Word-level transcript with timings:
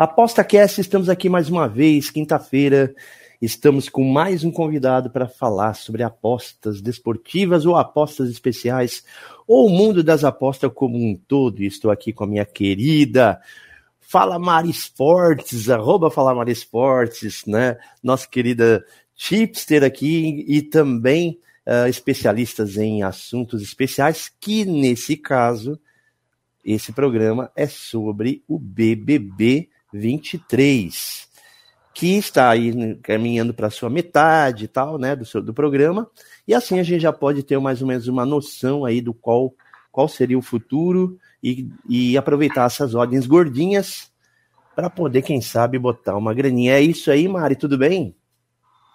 Aposta 0.00 0.42
Cast, 0.42 0.80
estamos 0.80 1.10
aqui 1.10 1.28
mais 1.28 1.50
uma 1.50 1.68
vez, 1.68 2.08
quinta-feira. 2.08 2.94
Estamos 3.38 3.86
com 3.86 4.02
mais 4.02 4.42
um 4.42 4.50
convidado 4.50 5.10
para 5.10 5.28
falar 5.28 5.74
sobre 5.74 6.02
apostas 6.02 6.80
desportivas 6.80 7.66
ou 7.66 7.76
apostas 7.76 8.30
especiais, 8.30 9.04
ou 9.46 9.66
o 9.66 9.68
mundo 9.68 10.02
das 10.02 10.24
apostas 10.24 10.72
como 10.74 10.96
um 10.96 11.14
todo. 11.14 11.62
Estou 11.62 11.90
aqui 11.90 12.14
com 12.14 12.24
a 12.24 12.26
minha 12.26 12.46
querida 12.46 13.38
Fala 14.00 14.38
Mari 14.38 14.70
Esportes, 14.70 15.68
arroba 15.68 16.10
Fala 16.10 16.34
Mari 16.34 16.52
Esportes, 16.52 17.44
né? 17.44 17.76
Nossa 18.02 18.26
querida 18.26 18.82
Chipster 19.14 19.84
aqui 19.84 20.46
e 20.48 20.62
também 20.62 21.38
uh, 21.66 21.86
especialistas 21.86 22.78
em 22.78 23.02
assuntos 23.02 23.60
especiais, 23.60 24.32
que 24.40 24.64
nesse 24.64 25.14
caso, 25.14 25.78
esse 26.64 26.90
programa 26.90 27.52
é 27.54 27.66
sobre 27.66 28.42
o 28.48 28.58
BBB 28.58 29.68
23, 29.92 31.28
que 31.92 32.16
está 32.16 32.50
aí 32.50 32.94
caminhando 33.02 33.52
para 33.52 33.70
sua 33.70 33.90
metade 33.90 34.64
e 34.64 34.68
tal, 34.68 34.98
né, 34.98 35.14
do, 35.16 35.24
seu, 35.24 35.42
do 35.42 35.52
programa, 35.52 36.08
e 36.46 36.54
assim 36.54 36.78
a 36.78 36.82
gente 36.82 37.00
já 37.00 37.12
pode 37.12 37.42
ter 37.42 37.58
mais 37.58 37.82
ou 37.82 37.88
menos 37.88 38.08
uma 38.08 38.24
noção 38.24 38.84
aí 38.84 39.00
do 39.00 39.12
qual, 39.12 39.52
qual 39.90 40.08
seria 40.08 40.38
o 40.38 40.42
futuro 40.42 41.18
e, 41.42 41.68
e 41.88 42.16
aproveitar 42.16 42.66
essas 42.66 42.94
ordens 42.94 43.26
gordinhas 43.26 44.10
para 44.74 44.88
poder, 44.88 45.22
quem 45.22 45.40
sabe, 45.40 45.78
botar 45.78 46.16
uma 46.16 46.32
graninha. 46.32 46.74
É 46.74 46.80
isso 46.80 47.10
aí, 47.10 47.28
Mari, 47.28 47.56
tudo 47.56 47.76
bem? 47.76 48.14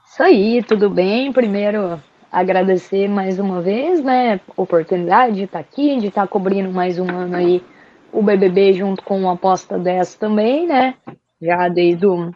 Isso 0.08 0.24
aí, 0.24 0.64
tudo 0.64 0.90
bem? 0.90 1.32
Primeiro, 1.32 2.02
agradecer 2.32 3.08
mais 3.08 3.38
uma 3.38 3.62
vez, 3.62 4.04
né, 4.04 4.40
oportunidade 4.56 5.36
de 5.36 5.44
estar 5.44 5.60
aqui, 5.60 6.00
de 6.00 6.08
estar 6.08 6.28
cobrindo 6.28 6.72
mais 6.72 6.98
um 6.98 7.10
ano 7.10 7.36
aí 7.36 7.62
o 8.16 8.24
BBB 8.24 8.74
junto 8.74 9.04
com 9.04 9.20
uma 9.20 9.34
aposta 9.34 9.78
dessa 9.78 10.18
também, 10.18 10.66
né? 10.66 10.96
Já 11.42 11.68
desde 11.68 12.08
o 12.08 12.32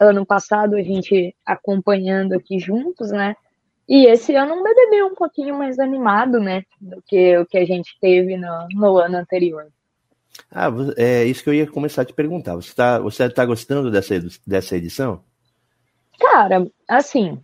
ano 0.00 0.26
passado 0.26 0.74
a 0.74 0.82
gente 0.82 1.34
acompanhando 1.46 2.34
aqui 2.34 2.58
juntos, 2.58 3.10
né? 3.10 3.36
E 3.88 4.06
esse 4.06 4.34
ano 4.34 4.54
um 4.54 4.62
BBB 4.62 5.04
um 5.04 5.14
pouquinho 5.14 5.56
mais 5.56 5.78
animado, 5.78 6.40
né? 6.40 6.64
Do 6.80 7.02
que 7.06 7.38
o 7.38 7.46
que 7.46 7.58
a 7.58 7.64
gente 7.64 7.96
teve 8.00 8.36
no, 8.36 8.68
no 8.72 8.98
ano 8.98 9.18
anterior. 9.18 9.66
Ah, 10.50 10.68
é 10.96 11.24
isso 11.24 11.44
que 11.44 11.50
eu 11.50 11.54
ia 11.54 11.66
começar 11.66 12.02
a 12.02 12.04
te 12.04 12.12
perguntar. 12.12 12.56
Você 12.56 12.70
está 12.70 12.98
você 12.98 13.28
tá 13.30 13.46
gostando 13.46 13.90
dessa, 13.90 14.14
dessa 14.44 14.76
edição? 14.76 15.22
Cara, 16.18 16.66
assim, 16.88 17.40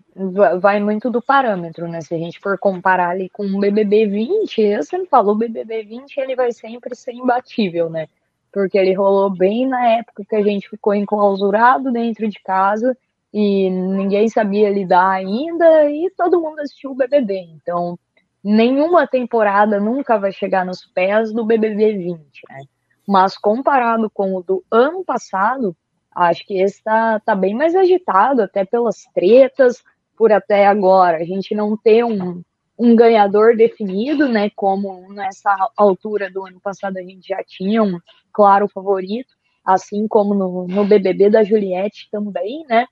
vai 0.60 0.80
muito 0.80 1.10
do 1.10 1.22
parâmetro, 1.22 1.88
né? 1.88 2.00
Se 2.00 2.14
a 2.14 2.18
gente 2.18 2.38
for 2.40 2.58
comparar 2.58 3.10
ali 3.10 3.28
com 3.28 3.44
o 3.44 3.58
BBB 3.58 4.06
20, 4.06 4.60
eu 4.60 4.82
sempre 4.82 5.08
falo, 5.08 5.32
o 5.32 5.36
BBB 5.36 5.84
20 5.84 6.18
ele 6.18 6.36
vai 6.36 6.52
sempre 6.52 6.94
ser 6.94 7.12
imbatível, 7.12 7.90
né? 7.90 8.06
Porque 8.52 8.76
ele 8.76 8.94
rolou 8.94 9.30
bem 9.30 9.66
na 9.66 9.88
época 9.90 10.24
que 10.24 10.36
a 10.36 10.42
gente 10.42 10.68
ficou 10.68 10.94
enclausurado 10.94 11.92
dentro 11.92 12.28
de 12.28 12.40
casa 12.40 12.96
e 13.32 13.70
ninguém 13.70 14.28
sabia 14.28 14.70
lidar 14.70 15.10
ainda 15.10 15.88
e 15.90 16.10
todo 16.16 16.40
mundo 16.40 16.60
assistiu 16.60 16.90
o 16.90 16.96
BBB. 16.96 17.48
Então, 17.54 17.98
nenhuma 18.42 19.06
temporada 19.06 19.78
nunca 19.78 20.18
vai 20.18 20.32
chegar 20.32 20.64
nos 20.64 20.84
pés 20.84 21.32
do 21.32 21.44
BBB 21.44 21.92
20, 21.92 22.18
né? 22.48 22.62
Mas 23.06 23.36
comparado 23.36 24.10
com 24.10 24.34
o 24.34 24.42
do 24.42 24.64
ano 24.70 25.04
passado, 25.04 25.76
Acho 26.14 26.44
que 26.46 26.60
esse 26.60 26.76
está 26.76 27.20
tá 27.20 27.34
bem 27.34 27.54
mais 27.54 27.74
agitado, 27.74 28.42
até 28.42 28.64
pelas 28.64 29.04
tretas, 29.14 29.82
por 30.16 30.32
até 30.32 30.66
agora 30.66 31.18
a 31.18 31.24
gente 31.24 31.54
não 31.54 31.76
ter 31.76 32.04
um, 32.04 32.42
um 32.78 32.96
ganhador 32.96 33.56
definido, 33.56 34.28
né? 34.28 34.50
Como 34.56 35.12
nessa 35.12 35.54
altura 35.76 36.30
do 36.30 36.46
ano 36.46 36.60
passado 36.60 36.96
a 36.96 37.02
gente 37.02 37.28
já 37.28 37.42
tinha 37.44 37.82
um 37.82 37.98
claro 38.32 38.68
favorito, 38.68 39.32
assim 39.64 40.08
como 40.08 40.34
no, 40.34 40.66
no 40.66 40.84
BBB 40.84 41.30
da 41.30 41.44
Juliette 41.44 42.08
também, 42.10 42.64
né? 42.68 42.86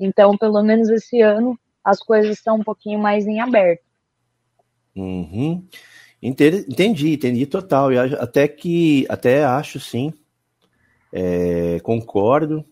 Então, 0.00 0.36
pelo 0.36 0.62
menos 0.62 0.88
esse 0.88 1.20
ano, 1.20 1.58
as 1.84 2.00
coisas 2.00 2.36
estão 2.36 2.56
um 2.56 2.64
pouquinho 2.64 2.98
mais 2.98 3.26
em 3.26 3.40
aberto. 3.40 3.82
Uhum. 4.96 5.66
Entendi, 6.22 7.14
entendi 7.14 7.46
total. 7.46 7.92
Eu 7.92 8.20
até 8.20 8.46
que 8.46 9.04
até 9.08 9.44
acho 9.44 9.80
sim 9.80 10.12
é, 11.12 11.78
concordo, 11.82 12.64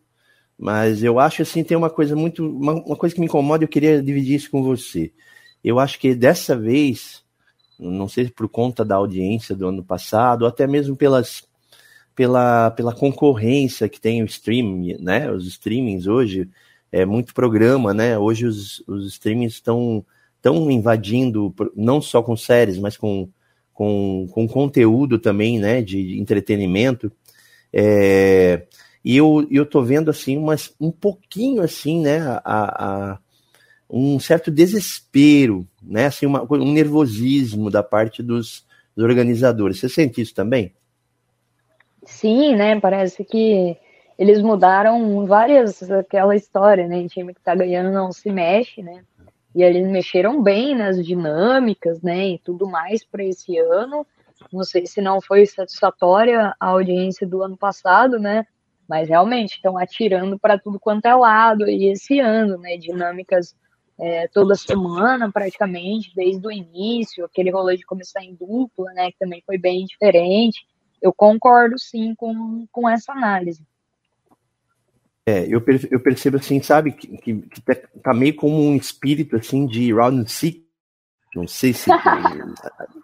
mas 0.59 1.03
eu 1.03 1.19
acho 1.19 1.43
assim, 1.43 1.65
tem 1.65 1.77
uma 1.77 1.91
coisa 1.91 2.17
muito. 2.17 2.47
Uma, 2.47 2.75
uma 2.75 2.97
coisa 2.97 3.15
que 3.15 3.21
me 3.21 3.27
incomoda, 3.27 3.65
eu 3.65 3.69
queria 3.69 4.03
dividir 4.03 4.37
isso 4.37 4.51
com 4.51 4.63
você. 4.63 5.13
Eu 5.63 5.79
acho 5.79 5.99
que 5.99 6.15
dessa 6.15 6.57
vez, 6.57 7.23
não 7.79 8.09
sei 8.09 8.27
se 8.27 8.31
por 8.31 8.49
conta 8.49 8.85
da 8.85 8.97
audiência 8.97 9.55
do 9.55 9.67
ano 9.69 9.85
passado, 9.85 10.43
ou 10.43 10.49
até 10.49 10.67
mesmo 10.67 10.97
pelas, 10.97 11.45
pela, 12.15 12.71
pela 12.73 12.95
concorrência 12.95 13.89
que 13.89 14.01
tem 14.01 14.23
o 14.23 14.27
streaming, 14.27 14.99
né? 15.01 15.31
Os 15.31 15.47
streamings 15.47 16.07
hoje, 16.07 16.49
é 16.93 17.05
muito 17.05 17.35
programa, 17.35 17.95
né? 17.95 18.19
Hoje 18.19 18.47
os, 18.47 18.83
os 18.87 19.07
streamings 19.07 19.55
estão 19.55 20.05
estão 20.41 20.71
invadindo, 20.71 21.55
não 21.77 22.01
só 22.01 22.23
com 22.23 22.35
séries, 22.35 22.79
mas 22.79 22.97
com, 22.97 23.29
com, 23.75 24.27
com 24.31 24.49
conteúdo 24.49 25.19
também, 25.19 25.59
né? 25.59 25.83
De 25.83 26.19
entretenimento. 26.19 27.13
É, 27.73 28.67
e 29.05 29.17
eu, 29.17 29.47
eu 29.51 29.65
tô 29.65 29.83
vendo 29.83 30.11
assim 30.11 30.37
umas, 30.37 30.75
um 30.81 30.91
pouquinho 30.91 31.63
assim, 31.63 32.01
né, 32.01 32.21
a, 32.21 32.41
a, 33.15 33.19
um 33.89 34.21
certo 34.21 34.51
desespero, 34.51 35.67
né, 35.83 36.07
assim, 36.07 36.27
uma, 36.27 36.47
um 36.51 36.73
nervosismo 36.73 37.71
da 37.71 37.83
parte 37.83 38.23
dos, 38.23 38.65
dos 38.95 39.05
organizadores. 39.05 39.81
Você 39.81 39.89
sente 39.89 40.21
isso 40.21 40.35
também? 40.35 40.73
Sim, 42.05 42.57
né, 42.57 42.79
parece 42.79 43.25
que 43.25 43.77
eles 44.19 44.43
mudaram 44.43 45.27
várias, 45.27 45.83
aquela 45.91 46.37
história, 46.37 46.87
né, 46.87 47.09
time 47.09 47.33
que 47.33 47.41
tá 47.41 47.55
ganhando 47.55 47.91
não 47.91 48.13
se 48.13 48.31
mexe, 48.31 48.83
né, 48.83 49.03
e 49.55 49.63
eles 49.63 49.87
mexeram 49.89 50.43
bem 50.43 50.77
nas 50.77 51.05
dinâmicas, 51.05 52.03
né, 52.03 52.29
e 52.29 52.39
tudo 52.39 52.69
mais 52.69 53.03
para 53.03 53.25
esse 53.25 53.57
ano, 53.59 54.07
não 54.53 54.65
sei 54.65 54.87
se 54.87 55.01
não 55.01 55.21
foi 55.21 55.47
satisfatória 55.47 56.55
a 56.59 56.67
audiência 56.67 57.27
do 57.27 57.43
ano 57.43 57.57
passado, 57.57 58.19
né? 58.19 58.47
Mas 58.89 59.09
realmente 59.09 59.55
estão 59.55 59.79
atirando 59.79 60.39
para 60.39 60.59
tudo 60.59 60.81
quanto 60.81 61.07
é 61.07 61.15
lado 61.15 61.69
e 61.69 61.91
esse 61.91 62.19
ano, 62.19 62.59
né? 62.59 62.77
Dinâmicas 62.77 63.55
é, 63.99 64.27
toda 64.29 64.55
semana, 64.55 65.31
praticamente, 65.31 66.13
desde 66.15 66.45
o 66.47 66.51
início, 66.51 67.25
aquele 67.25 67.51
rolê 67.51 67.77
de 67.77 67.85
começar 67.85 68.25
em 68.25 68.35
dupla, 68.35 68.93
né? 68.93 69.13
Que 69.13 69.19
também 69.19 69.43
foi 69.47 69.59
bem 69.59 69.85
diferente. 69.85 70.67
Eu 71.01 71.13
concordo 71.13 71.79
sim 71.79 72.15
com, 72.15 72.67
com 72.73 72.89
essa 72.89 73.13
análise. 73.13 73.63
É, 75.27 75.45
eu, 75.45 75.63
eu 75.91 76.01
percebo 76.01 76.39
assim, 76.39 76.61
sabe, 76.61 76.93
que, 76.93 77.07
que, 77.19 77.43
que 77.43 77.61
tá, 77.61 77.77
tá 78.03 78.15
meio 78.15 78.35
como 78.35 78.57
um 78.57 78.75
espírito 78.75 79.37
assim 79.37 79.67
de 79.67 79.93
round 79.93 80.31
six. 80.31 80.61
Não 81.35 81.47
sei 81.47 81.73
se 81.73 81.89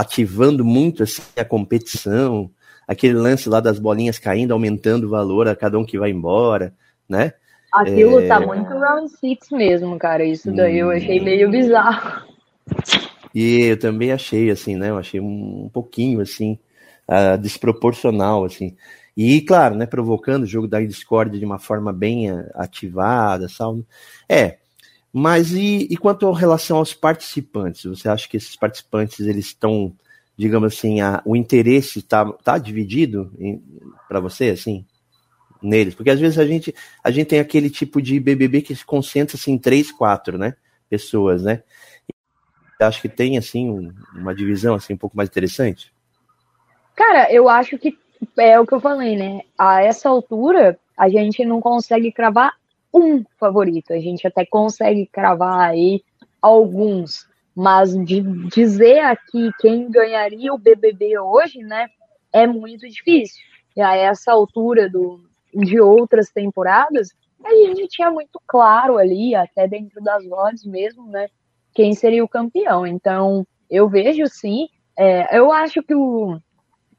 ativando 0.00 0.64
muito 0.64 1.02
assim, 1.02 1.22
a 1.36 1.44
competição, 1.44 2.50
aquele 2.86 3.14
lance 3.14 3.48
lá 3.48 3.60
das 3.60 3.78
bolinhas 3.78 4.18
caindo, 4.18 4.52
aumentando 4.52 5.06
o 5.06 5.10
valor 5.10 5.48
a 5.48 5.56
cada 5.56 5.78
um 5.78 5.84
que 5.84 5.98
vai 5.98 6.10
embora, 6.10 6.72
né? 7.08 7.32
Aquilo 7.72 8.20
é... 8.20 8.26
tá 8.26 8.40
muito 8.40 8.70
round 8.70 9.10
six 9.10 9.50
mesmo, 9.50 9.98
cara. 9.98 10.24
Isso 10.24 10.50
daí 10.52 10.82
hum... 10.82 10.86
eu 10.86 10.90
achei 10.90 11.20
meio 11.20 11.50
bizarro. 11.50 12.22
E 13.34 13.62
eu 13.66 13.78
também 13.78 14.12
achei, 14.12 14.50
assim, 14.50 14.76
né? 14.76 14.90
Eu 14.90 14.98
achei 14.98 15.20
um 15.20 15.68
pouquinho, 15.72 16.20
assim, 16.20 16.58
uh, 17.08 17.36
desproporcional, 17.38 18.44
assim. 18.44 18.74
E, 19.16 19.40
claro, 19.42 19.74
né, 19.74 19.84
provocando 19.84 20.44
o 20.44 20.46
jogo 20.46 20.68
da 20.68 20.80
Discord 20.80 21.38
de 21.38 21.44
uma 21.44 21.58
forma 21.58 21.92
bem 21.92 22.30
ah, 22.30 22.48
ativada, 22.54 23.48
sabe? 23.48 23.84
É, 24.28 24.58
mas 25.12 25.52
e, 25.52 25.88
e 25.90 25.96
quanto 25.96 26.28
à 26.28 26.36
relação 26.36 26.78
aos 26.78 26.94
participantes? 26.94 27.84
Você 27.84 28.08
acha 28.08 28.28
que 28.28 28.36
esses 28.36 28.56
participantes 28.56 29.20
eles 29.20 29.46
estão, 29.46 29.94
digamos 30.36 30.74
assim, 30.74 31.00
a, 31.00 31.22
o 31.24 31.34
interesse 31.34 32.00
está 32.00 32.30
tá 32.32 32.58
dividido 32.58 33.32
para 34.06 34.20
você, 34.20 34.50
assim, 34.50 34.84
neles? 35.62 35.94
Porque 35.94 36.10
às 36.10 36.20
vezes 36.20 36.38
a 36.38 36.46
gente, 36.46 36.74
a 37.02 37.10
gente 37.10 37.28
tem 37.28 37.40
aquele 37.40 37.70
tipo 37.70 38.02
de 38.02 38.20
BBB 38.20 38.62
que 38.62 38.74
se 38.74 38.84
concentra 38.84 39.36
assim, 39.36 39.52
em 39.52 39.58
três, 39.58 39.90
quatro, 39.90 40.36
né? 40.36 40.54
Pessoas, 40.90 41.42
né? 41.42 41.62
E 42.08 42.84
acho 42.84 43.00
que 43.00 43.08
tem 43.08 43.36
assim 43.38 43.68
um, 43.68 43.92
uma 44.14 44.34
divisão 44.34 44.74
assim 44.74 44.94
um 44.94 44.98
pouco 44.98 45.16
mais 45.16 45.28
interessante. 45.28 45.92
Cara, 46.94 47.32
eu 47.32 47.48
acho 47.48 47.78
que 47.78 47.96
é 48.36 48.58
o 48.58 48.66
que 48.66 48.74
eu 48.74 48.80
falei, 48.80 49.16
né? 49.16 49.42
A 49.56 49.82
essa 49.82 50.08
altura, 50.08 50.78
a 50.96 51.08
gente 51.08 51.44
não 51.44 51.60
consegue 51.60 52.12
cravar 52.12 52.54
um 52.92 53.24
favorito. 53.38 53.92
A 53.92 53.98
gente 53.98 54.26
até 54.26 54.44
consegue 54.46 55.06
cravar 55.06 55.60
aí 55.60 56.02
alguns, 56.40 57.26
mas 57.54 57.92
de 58.04 58.20
dizer 58.48 59.00
aqui 59.00 59.50
quem 59.60 59.90
ganharia 59.90 60.52
o 60.52 60.58
BBB 60.58 61.18
hoje, 61.18 61.58
né, 61.58 61.88
é 62.32 62.46
muito 62.46 62.88
difícil. 62.88 63.42
E 63.76 63.80
a 63.80 63.96
essa 63.96 64.32
altura 64.32 64.88
do, 64.88 65.20
de 65.54 65.80
outras 65.80 66.30
temporadas, 66.30 67.10
a 67.44 67.50
gente 67.50 67.88
tinha 67.88 68.10
muito 68.10 68.40
claro 68.46 68.98
ali, 68.98 69.34
até 69.34 69.66
dentro 69.66 70.02
das 70.02 70.24
odds 70.30 70.64
mesmo, 70.64 71.06
né, 71.06 71.28
quem 71.74 71.94
seria 71.94 72.24
o 72.24 72.28
campeão. 72.28 72.86
Então, 72.86 73.46
eu 73.70 73.88
vejo 73.88 74.26
sim, 74.26 74.68
é, 74.96 75.38
eu 75.38 75.52
acho 75.52 75.82
que 75.82 75.94
o, 75.94 76.40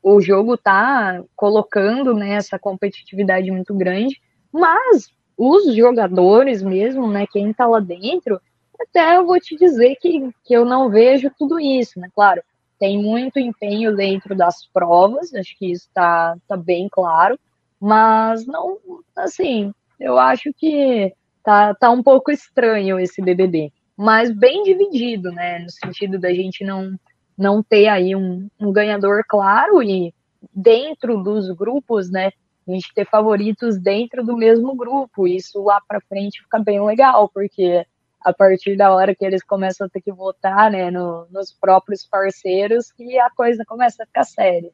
o 0.01 0.21
jogo 0.21 0.57
tá 0.57 1.21
colocando 1.35 2.13
né, 2.13 2.35
essa 2.35 2.57
competitividade 2.57 3.51
muito 3.51 3.73
grande, 3.73 4.21
mas 4.51 5.11
os 5.41 5.73
jogadores 5.73 6.61
mesmo, 6.61 7.09
né, 7.09 7.25
quem 7.25 7.53
tá 7.53 7.65
lá 7.65 7.79
dentro, 7.79 8.41
até 8.77 9.15
eu 9.15 9.25
vou 9.25 9.39
te 9.39 9.55
dizer 9.55 9.95
que, 9.95 10.29
que 10.43 10.53
eu 10.53 10.65
não 10.65 10.89
vejo 10.89 11.31
tudo 11.39 11.57
isso, 11.57 11.97
né? 11.97 12.09
Claro, 12.13 12.41
tem 12.77 13.01
muito 13.01 13.39
empenho 13.39 13.95
dentro 13.95 14.35
das 14.35 14.65
provas, 14.65 15.33
acho 15.33 15.57
que 15.57 15.71
isso 15.71 15.87
tá, 15.93 16.35
tá 16.45 16.57
bem 16.57 16.89
claro, 16.91 17.39
mas 17.79 18.45
não, 18.45 18.79
assim, 19.15 19.73
eu 19.97 20.19
acho 20.19 20.51
que 20.57 21.13
tá, 21.41 21.73
tá 21.73 21.89
um 21.89 22.03
pouco 22.03 22.31
estranho 22.31 22.99
esse 22.99 23.21
BBB, 23.21 23.71
mas 23.95 24.31
bem 24.31 24.63
dividido, 24.63 25.31
né? 25.31 25.59
No 25.59 25.69
sentido 25.69 26.19
da 26.19 26.33
gente 26.33 26.65
não, 26.65 26.99
não 27.37 27.63
ter 27.63 27.87
aí 27.87 28.13
um, 28.13 28.49
um 28.59 28.73
ganhador 28.73 29.23
claro 29.25 29.81
e 29.81 30.13
dentro 30.53 31.23
dos 31.23 31.49
grupos, 31.51 32.11
né? 32.11 32.31
A 32.69 32.73
gente 32.73 32.93
ter 32.93 33.05
favoritos 33.05 33.79
dentro 33.79 34.23
do 34.23 34.37
mesmo 34.37 34.75
grupo. 34.75 35.27
Isso 35.27 35.63
lá 35.63 35.81
para 35.87 35.99
frente 36.01 36.41
fica 36.43 36.59
bem 36.59 36.79
legal, 36.85 37.27
porque 37.33 37.83
a 38.21 38.31
partir 38.31 38.75
da 38.75 38.93
hora 38.93 39.15
que 39.15 39.25
eles 39.25 39.43
começam 39.43 39.87
a 39.87 39.89
ter 39.89 40.01
que 40.01 40.11
votar, 40.11 40.69
né, 40.69 40.91
no, 40.91 41.25
nos 41.31 41.51
próprios 41.51 42.05
parceiros, 42.05 42.91
que 42.91 43.17
a 43.17 43.29
coisa 43.29 43.63
começa 43.65 44.03
a 44.03 44.05
ficar 44.05 44.23
séria. 44.23 44.71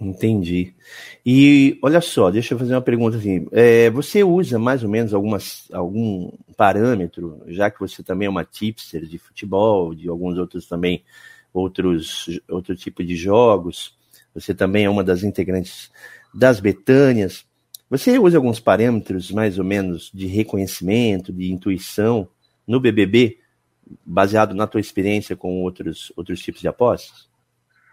Entendi. 0.00 0.74
E 1.26 1.78
olha 1.82 2.00
só, 2.00 2.30
deixa 2.30 2.54
eu 2.54 2.58
fazer 2.58 2.74
uma 2.74 2.80
pergunta 2.80 3.18
assim. 3.18 3.46
É, 3.52 3.90
você 3.90 4.24
usa 4.24 4.58
mais 4.58 4.82
ou 4.82 4.88
menos 4.88 5.12
algumas, 5.12 5.68
algum 5.72 6.30
parâmetro, 6.56 7.42
já 7.48 7.70
que 7.70 7.80
você 7.80 8.02
também 8.02 8.26
é 8.26 8.30
uma 8.30 8.44
tipster 8.44 9.04
de 9.04 9.18
futebol, 9.18 9.94
de 9.94 10.08
alguns 10.08 10.38
outros 10.38 10.66
também, 10.66 11.04
outros, 11.52 12.40
outro 12.48 12.74
tipo 12.74 13.04
de 13.04 13.14
jogos. 13.14 13.94
Você 14.34 14.54
também 14.54 14.84
é 14.84 14.90
uma 14.90 15.04
das 15.04 15.22
integrantes 15.22 15.90
das 16.34 16.60
Betânias. 16.60 17.44
Você 17.88 18.18
usa 18.18 18.38
alguns 18.38 18.60
parâmetros 18.60 19.30
mais 19.30 19.58
ou 19.58 19.64
menos 19.64 20.10
de 20.14 20.26
reconhecimento, 20.26 21.32
de 21.32 21.52
intuição 21.52 22.28
no 22.66 22.78
BBB, 22.78 23.38
baseado 24.04 24.54
na 24.54 24.66
tua 24.66 24.80
experiência 24.80 25.36
com 25.36 25.62
outros, 25.62 26.12
outros 26.16 26.40
tipos 26.40 26.60
de 26.60 26.68
apostas? 26.68 27.28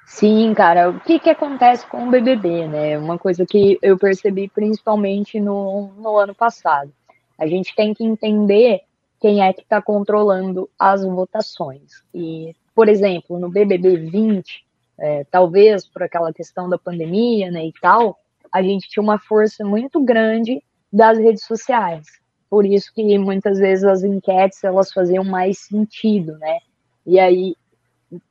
Sim, 0.05 0.53
cara, 0.53 0.89
o 0.89 0.99
que, 1.01 1.19
que 1.19 1.29
acontece 1.29 1.85
com 1.87 2.07
o 2.07 2.11
BBB, 2.11 2.67
né? 2.67 2.97
Uma 2.97 3.17
coisa 3.17 3.45
que 3.45 3.77
eu 3.81 3.97
percebi 3.97 4.47
principalmente 4.47 5.39
no, 5.39 5.91
no 5.97 6.17
ano 6.17 6.33
passado. 6.33 6.91
A 7.37 7.45
gente 7.45 7.75
tem 7.75 7.93
que 7.93 8.05
entender 8.05 8.81
quem 9.19 9.43
é 9.43 9.51
que 9.51 9.61
está 9.61 9.81
controlando 9.81 10.69
as 10.79 11.03
votações. 11.03 12.03
E, 12.13 12.55
por 12.73 12.87
exemplo, 12.87 13.37
no 13.37 13.49
BBB 13.49 13.97
20, 13.97 14.65
é, 14.97 15.23
talvez 15.25 15.85
por 15.85 16.03
aquela 16.03 16.31
questão 16.31 16.69
da 16.69 16.77
pandemia, 16.77 17.51
né, 17.51 17.65
e 17.65 17.73
tal, 17.81 18.17
a 18.57 18.63
gente 18.63 18.89
tinha 18.89 19.03
uma 19.03 19.19
força 19.19 19.63
muito 19.63 20.03
grande 20.03 20.61
das 20.91 21.17
redes 21.17 21.45
sociais. 21.45 22.05
Por 22.49 22.65
isso 22.65 22.91
que 22.93 23.17
muitas 23.17 23.59
vezes 23.59 23.83
as 23.83 24.03
enquetes 24.03 24.63
elas 24.63 24.91
faziam 24.91 25.23
mais 25.23 25.59
sentido, 25.59 26.37
né? 26.37 26.57
E 27.05 27.19
aí 27.19 27.55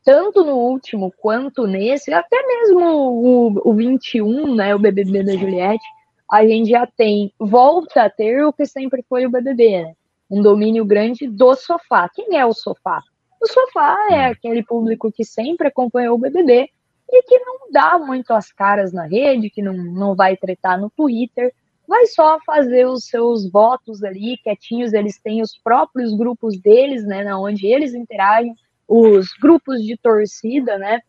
tanto 0.03 0.43
no 0.43 0.57
último 0.57 1.13
quanto 1.19 1.67
nesse, 1.67 2.13
até 2.13 2.43
mesmo 2.47 2.81
o, 2.81 3.71
o 3.71 3.75
21, 3.75 4.55
né, 4.55 4.75
o 4.75 4.79
BBB 4.79 5.23
da 5.23 5.37
Juliette, 5.37 5.85
a 6.31 6.47
gente 6.47 6.71
já 6.71 6.87
tem, 6.87 7.31
volta 7.39 8.05
a 8.05 8.11
ter 8.11 8.43
o 8.43 8.53
que 8.53 8.65
sempre 8.65 9.05
foi 9.07 9.27
o 9.27 9.31
BBB, 9.31 9.83
né? 9.83 9.93
Um 10.31 10.43
domínio 10.43 10.85
grande 10.85 11.29
do 11.29 11.55
sofá. 11.55 12.09
Quem 12.09 12.37
é 12.37 12.45
o 12.45 12.53
sofá? 12.53 13.01
O 13.41 13.47
sofá 13.47 13.97
é 14.11 14.25
aquele 14.25 14.65
público 14.65 15.13
que 15.13 15.25
sempre 15.25 15.69
acompanhou 15.69 16.17
o 16.17 16.19
BBB 16.19 16.71
e 17.09 17.23
que 17.23 17.39
não 17.41 17.71
dá 17.71 17.99
muito 17.99 18.33
as 18.33 18.53
caras 18.53 18.93
na 18.93 19.07
rede, 19.07 19.51
que 19.51 19.63
não, 19.63 19.75
não 19.75 20.15
vai 20.15 20.37
tretar 20.37 20.81
no 20.81 20.91
Twitter, 20.91 21.53
vai 21.87 22.07
só 22.07 22.39
fazer 22.45 22.87
os 22.87 23.05
seus 23.05 23.51
votos 23.51 24.03
ali, 24.03 24.37
quietinhos, 24.39 24.93
eles 24.93 25.21
têm 25.21 25.41
os 25.41 25.57
próprios 25.57 26.13
grupos 26.17 26.59
deles, 26.59 27.07
né, 27.07 27.23
na 27.23 27.39
onde 27.39 27.67
eles 27.67 27.95
interagem, 27.95 28.55
os 28.89 29.29
grupos 29.41 29.83
de 29.83 29.97
torcida, 29.97 30.79
né? 30.79 31.01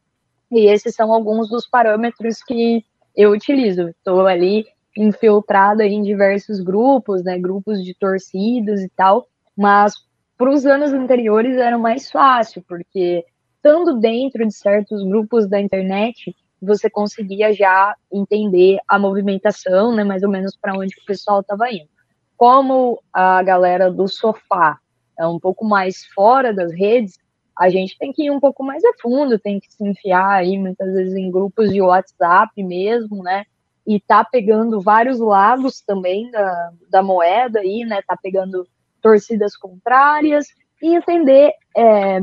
E 0.51 0.67
esses 0.67 0.95
são 0.95 1.11
alguns 1.11 1.49
dos 1.49 1.67
parâmetros 1.67 2.41
que 2.43 2.83
eu 3.15 3.31
utilizo. 3.31 3.89
Estou 3.89 4.25
ali 4.25 4.65
infiltrada 4.95 5.85
em 5.85 6.01
diversos 6.01 6.59
grupos, 6.59 7.23
né? 7.23 7.37
Grupos 7.37 7.83
de 7.83 7.93
torcidas 7.93 8.81
e 8.81 8.89
tal, 8.89 9.27
mas 9.55 9.93
para 10.37 10.49
os 10.49 10.65
anos 10.65 10.91
anteriores 10.93 11.57
era 11.57 11.77
mais 11.77 12.09
fácil, 12.09 12.63
porque 12.67 13.25
estando 13.67 13.99
dentro 13.99 14.47
de 14.47 14.53
certos 14.53 15.03
grupos 15.03 15.47
da 15.47 15.59
internet, 15.59 16.33
você 16.61 16.89
conseguia 16.89 17.53
já 17.53 17.93
entender 18.11 18.79
a 18.87 18.97
movimentação, 18.97 19.93
né, 19.93 20.05
mais 20.05 20.23
ou 20.23 20.29
menos 20.29 20.55
para 20.55 20.73
onde 20.73 20.95
o 20.95 21.05
pessoal 21.05 21.41
estava 21.41 21.69
indo. 21.69 21.89
Como 22.37 23.01
a 23.11 23.43
galera 23.43 23.91
do 23.91 24.07
sofá 24.07 24.77
é 25.19 25.27
um 25.27 25.37
pouco 25.37 25.65
mais 25.65 26.05
fora 26.15 26.53
das 26.53 26.71
redes, 26.71 27.19
a 27.59 27.69
gente 27.69 27.97
tem 27.97 28.13
que 28.13 28.23
ir 28.23 28.31
um 28.31 28.39
pouco 28.39 28.63
mais 28.63 28.83
a 28.85 28.93
fundo, 29.01 29.37
tem 29.37 29.59
que 29.59 29.71
se 29.71 29.83
enfiar 29.83 30.29
aí 30.29 30.57
muitas 30.57 30.93
vezes 30.93 31.15
em 31.15 31.29
grupos 31.29 31.71
de 31.71 31.81
WhatsApp 31.81 32.63
mesmo, 32.63 33.21
né? 33.21 33.43
E 33.85 33.99
tá 33.99 34.23
pegando 34.23 34.79
vários 34.79 35.19
lados 35.19 35.81
também 35.81 36.29
da, 36.31 36.71
da 36.89 37.03
moeda 37.03 37.59
aí, 37.59 37.83
né? 37.83 37.99
Tá 38.07 38.15
pegando 38.21 38.65
torcidas 39.01 39.57
contrárias 39.57 40.45
e 40.81 40.95
entender 40.95 41.51
é, 41.75 42.19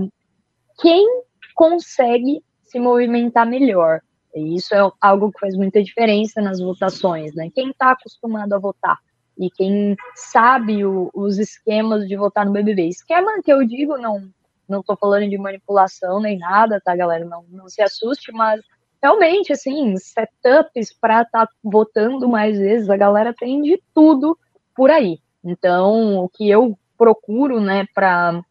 quem 0.81 1.07
consegue 1.55 2.43
se 2.63 2.79
movimentar 2.79 3.47
melhor. 3.47 4.01
E 4.35 4.57
isso 4.57 4.75
é 4.75 4.91
algo 5.01 5.31
que 5.31 5.39
faz 5.39 5.57
muita 5.57 5.83
diferença 5.83 6.41
nas 6.41 6.61
votações, 6.61 7.35
né? 7.35 7.49
Quem 7.55 7.71
está 7.71 7.93
acostumado 7.93 8.53
a 8.53 8.59
votar 8.59 8.99
e 9.39 9.51
quem 9.51 9.97
sabe 10.15 10.85
o, 10.85 11.11
os 11.15 11.39
esquemas 11.39 12.07
de 12.09 12.17
votar 12.17 12.45
no 12.45 12.53
BBB. 12.53 12.89
Esquema 12.89 13.41
que 13.43 13.53
eu 13.53 13.65
digo 13.67 13.97
não 13.97 14.29
não 14.67 14.83
tô 14.83 14.97
falando 14.97 15.29
de 15.29 15.37
manipulação 15.37 16.21
nem 16.21 16.39
nada, 16.39 16.81
tá, 16.83 16.97
galera? 16.97 17.25
Não, 17.25 17.45
não 17.51 17.69
se 17.69 17.83
assuste, 17.83 18.33
mas 18.33 18.61
realmente, 19.03 19.53
assim, 19.53 19.95
setups 19.99 20.91
para 20.99 21.21
estar 21.21 21.47
tá 21.47 21.53
votando 21.63 22.27
mais 22.27 22.59
vezes, 22.59 22.89
a 22.89 22.97
galera 22.97 23.35
tem 23.35 23.61
de 23.61 23.79
tudo 23.95 24.39
por 24.75 24.91
aí. 24.91 25.19
Então, 25.45 26.17
o 26.17 26.29
que 26.31 26.49
eu 26.49 26.79
procuro, 26.97 27.61
né, 27.61 27.87
para 27.95 28.43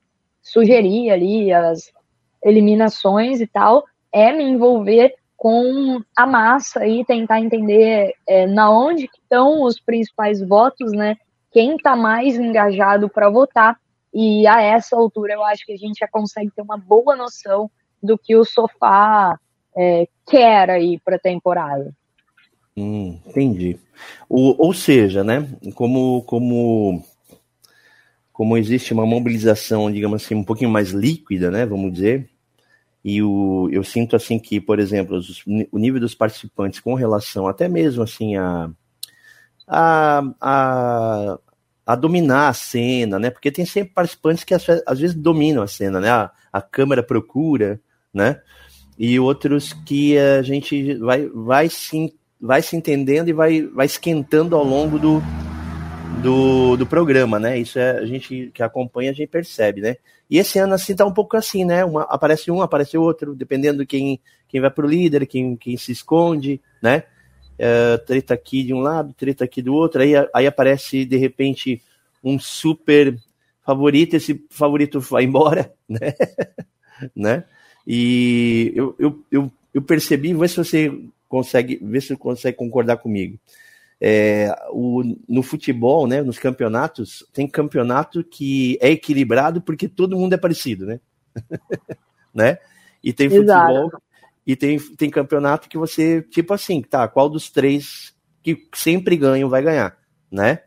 sugerir 0.42 1.10
ali 1.10 1.51
as 1.51 1.92
eliminações 2.44 3.42
e 3.42 3.48
tal, 3.48 3.84
é 4.12 4.32
me 4.32 4.44
envolver 4.44 5.16
com 5.36 6.02
a 6.16 6.26
massa 6.26 6.88
e 6.88 7.04
tentar 7.04 7.42
entender 7.42 8.14
é, 8.28 8.48
na 8.48 8.72
onde 8.72 9.06
estão 9.06 9.64
os 9.64 9.80
principais 9.80 10.40
votos, 10.42 10.92
né? 10.92 11.18
Quem 11.52 11.76
está 11.76 11.96
mais 11.96 12.38
engajado 12.38 13.10
para 13.10 13.30
votar 13.30 13.78
e 14.14 14.46
a 14.48 14.62
essa 14.62 14.96
altura 14.96 15.34
eu 15.34 15.44
acho 15.44 15.66
que 15.66 15.74
a 15.74 15.78
gente 15.78 16.00
já 16.00 16.08
consegue 16.08 16.52
ter 16.56 16.62
uma 16.62 16.78
boa 16.78 17.16
noção 17.16 17.70
do 18.02 18.18
que 18.18 18.36
o 18.36 18.46
sofá 18.46 19.38
é, 19.76 20.08
quer 20.26 20.70
aí 20.70 21.00
para 21.04 21.16
a 21.16 21.20
temporada. 21.20 21.94
Hum, 22.76 23.20
entendi. 23.26 23.78
O, 24.30 24.66
ou 24.66 24.74
seja, 24.74 25.24
né, 25.24 25.48
como, 25.76 26.24
como, 26.24 27.04
como 28.32 28.58
existe 28.58 28.94
uma 28.94 29.06
mobilização, 29.06 29.92
digamos 29.92 30.24
assim, 30.24 30.36
um 30.36 30.44
pouquinho 30.44 30.70
mais 30.70 30.90
líquida, 30.90 31.52
né, 31.52 31.66
vamos 31.66 31.94
dizer, 31.94 32.30
e 33.04 33.22
o, 33.22 33.68
eu 33.72 33.84
sinto 33.84 34.16
assim 34.16 34.40
que, 34.40 34.62
por 34.62 34.80
exemplo, 34.80 35.18
os, 35.18 35.44
o 35.72 35.78
nível 35.78 36.00
dos 36.00 36.16
participantes 36.16 36.80
com 36.80 36.94
relação 36.94 37.48
até 37.48 37.68
mesmo 37.68 38.02
assim 38.02 38.38
a, 38.38 38.70
a, 39.68 40.24
a, 40.40 41.40
a 41.86 41.96
dominar 41.96 42.48
a 42.48 42.54
cena, 42.54 43.20
né? 43.20 43.30
Porque 43.30 43.52
tem 43.52 43.66
sempre 43.66 43.94
participantes 43.94 44.44
que 44.44 44.54
às, 44.54 44.66
às 44.86 45.00
vezes 45.00 45.16
dominam 45.16 45.64
a 45.64 45.68
cena, 45.68 46.00
né? 46.00 46.10
A, 46.10 46.32
a 46.52 46.62
câmera 46.62 47.04
procura, 47.04 47.80
né? 48.14 48.40
E 48.98 49.20
outros 49.20 49.74
que 49.74 50.18
a 50.18 50.42
gente 50.42 50.96
vai, 50.96 51.28
vai, 51.28 51.68
se, 51.68 52.14
vai 52.40 52.62
se 52.62 52.76
entendendo 52.76 53.28
e 53.28 53.34
vai, 53.34 53.64
vai 53.64 53.86
esquentando 53.86 54.56
ao 54.56 54.64
longo 54.64 54.98
do, 54.98 55.22
do, 56.22 56.78
do 56.78 56.86
programa, 56.86 57.38
né? 57.40 57.58
Isso 57.58 57.80
é, 57.80 57.98
a 57.98 58.06
gente 58.06 58.52
que 58.54 58.64
acompanha, 58.64 59.12
a 59.12 59.14
gente 59.14 59.30
percebe, 59.30 59.82
né? 59.82 59.98
E 60.34 60.38
esse 60.40 60.58
ano, 60.58 60.74
assim, 60.74 60.96
tá 60.96 61.06
um 61.06 61.13
pouco 61.13 61.38
assim, 61.38 61.63
né? 61.63 61.86
Uma, 61.86 62.02
aparece 62.04 62.50
um, 62.50 62.62
aparece 62.62 62.98
outro, 62.98 63.36
dependendo 63.36 63.80
de 63.80 63.86
quem, 63.86 64.20
quem 64.48 64.60
vai 64.60 64.72
pro 64.72 64.88
líder, 64.88 65.28
quem, 65.28 65.56
quem 65.56 65.78
se 65.78 65.92
esconde, 65.92 66.60
né? 66.82 67.04
é, 67.58 67.98
treta 67.98 68.34
aqui 68.34 68.63
de 68.63 68.74
um 68.74 68.80
lado, 68.80 69.13
treta 69.13 69.44
aqui 69.44 69.62
do 69.62 69.74
outro, 69.74 70.02
aí, 70.02 70.13
aí 70.34 70.48
aparece 70.48 71.06
de 71.06 71.18
repente 71.18 71.82
um 72.24 72.40
super 72.40 73.18
favorito, 73.66 74.16
esse 74.16 74.44
favorito 74.50 75.00
vai 75.00 75.24
embora, 75.24 75.74
né? 75.88 76.13
né? 77.16 77.44
E 77.86 78.72
eu, 78.75 78.96
eu, 78.98 79.24
eu, 79.32 79.52
eu 79.74 79.82
percebi, 79.82 80.34
vê 80.34 80.48
se 80.48 80.58
você 80.58 80.92
consegue, 81.28 81.80
vê 81.82 82.00
se 82.00 82.10
você 82.10 82.16
consegue 82.16 82.58
concordar 82.58 82.98
comigo. 82.98 83.38
É, 84.06 84.54
o, 84.72 85.02
no 85.30 85.42
futebol, 85.42 86.06
né, 86.06 86.22
nos 86.22 86.38
campeonatos, 86.38 87.26
tem 87.32 87.48
campeonato 87.48 88.22
que 88.22 88.78
é 88.82 88.90
equilibrado 88.90 89.62
porque 89.62 89.88
todo 89.88 90.18
mundo 90.18 90.34
é 90.34 90.38
parecido, 90.38 90.86
né? 90.86 91.00
né? 92.36 92.58
E 93.02 93.14
tem 93.14 93.30
futebol 93.30 93.88
Exato. 93.88 94.04
e 94.46 94.58
tem, 94.58 94.78
tem 94.78 95.10
campeonato 95.10 95.70
que 95.70 95.78
você, 95.78 96.22
tipo 96.22 96.54
assim, 96.54 96.82
tá, 96.82 97.08
qual 97.08 97.30
dos 97.30 97.50
três 97.50 98.14
que 98.42 98.68
sempre 98.74 99.16
ganham 99.16 99.48
vai 99.48 99.62
ganhar, 99.62 99.98
né? 100.30 100.64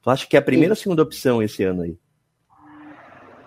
Tu 0.00 0.08
acha 0.08 0.26
que 0.26 0.36
é 0.36 0.38
a 0.38 0.42
primeira 0.42 0.76
Sim. 0.76 0.78
ou 0.78 0.82
segunda 0.82 1.02
opção 1.02 1.42
esse 1.42 1.64
ano 1.64 1.82
aí? 1.82 1.98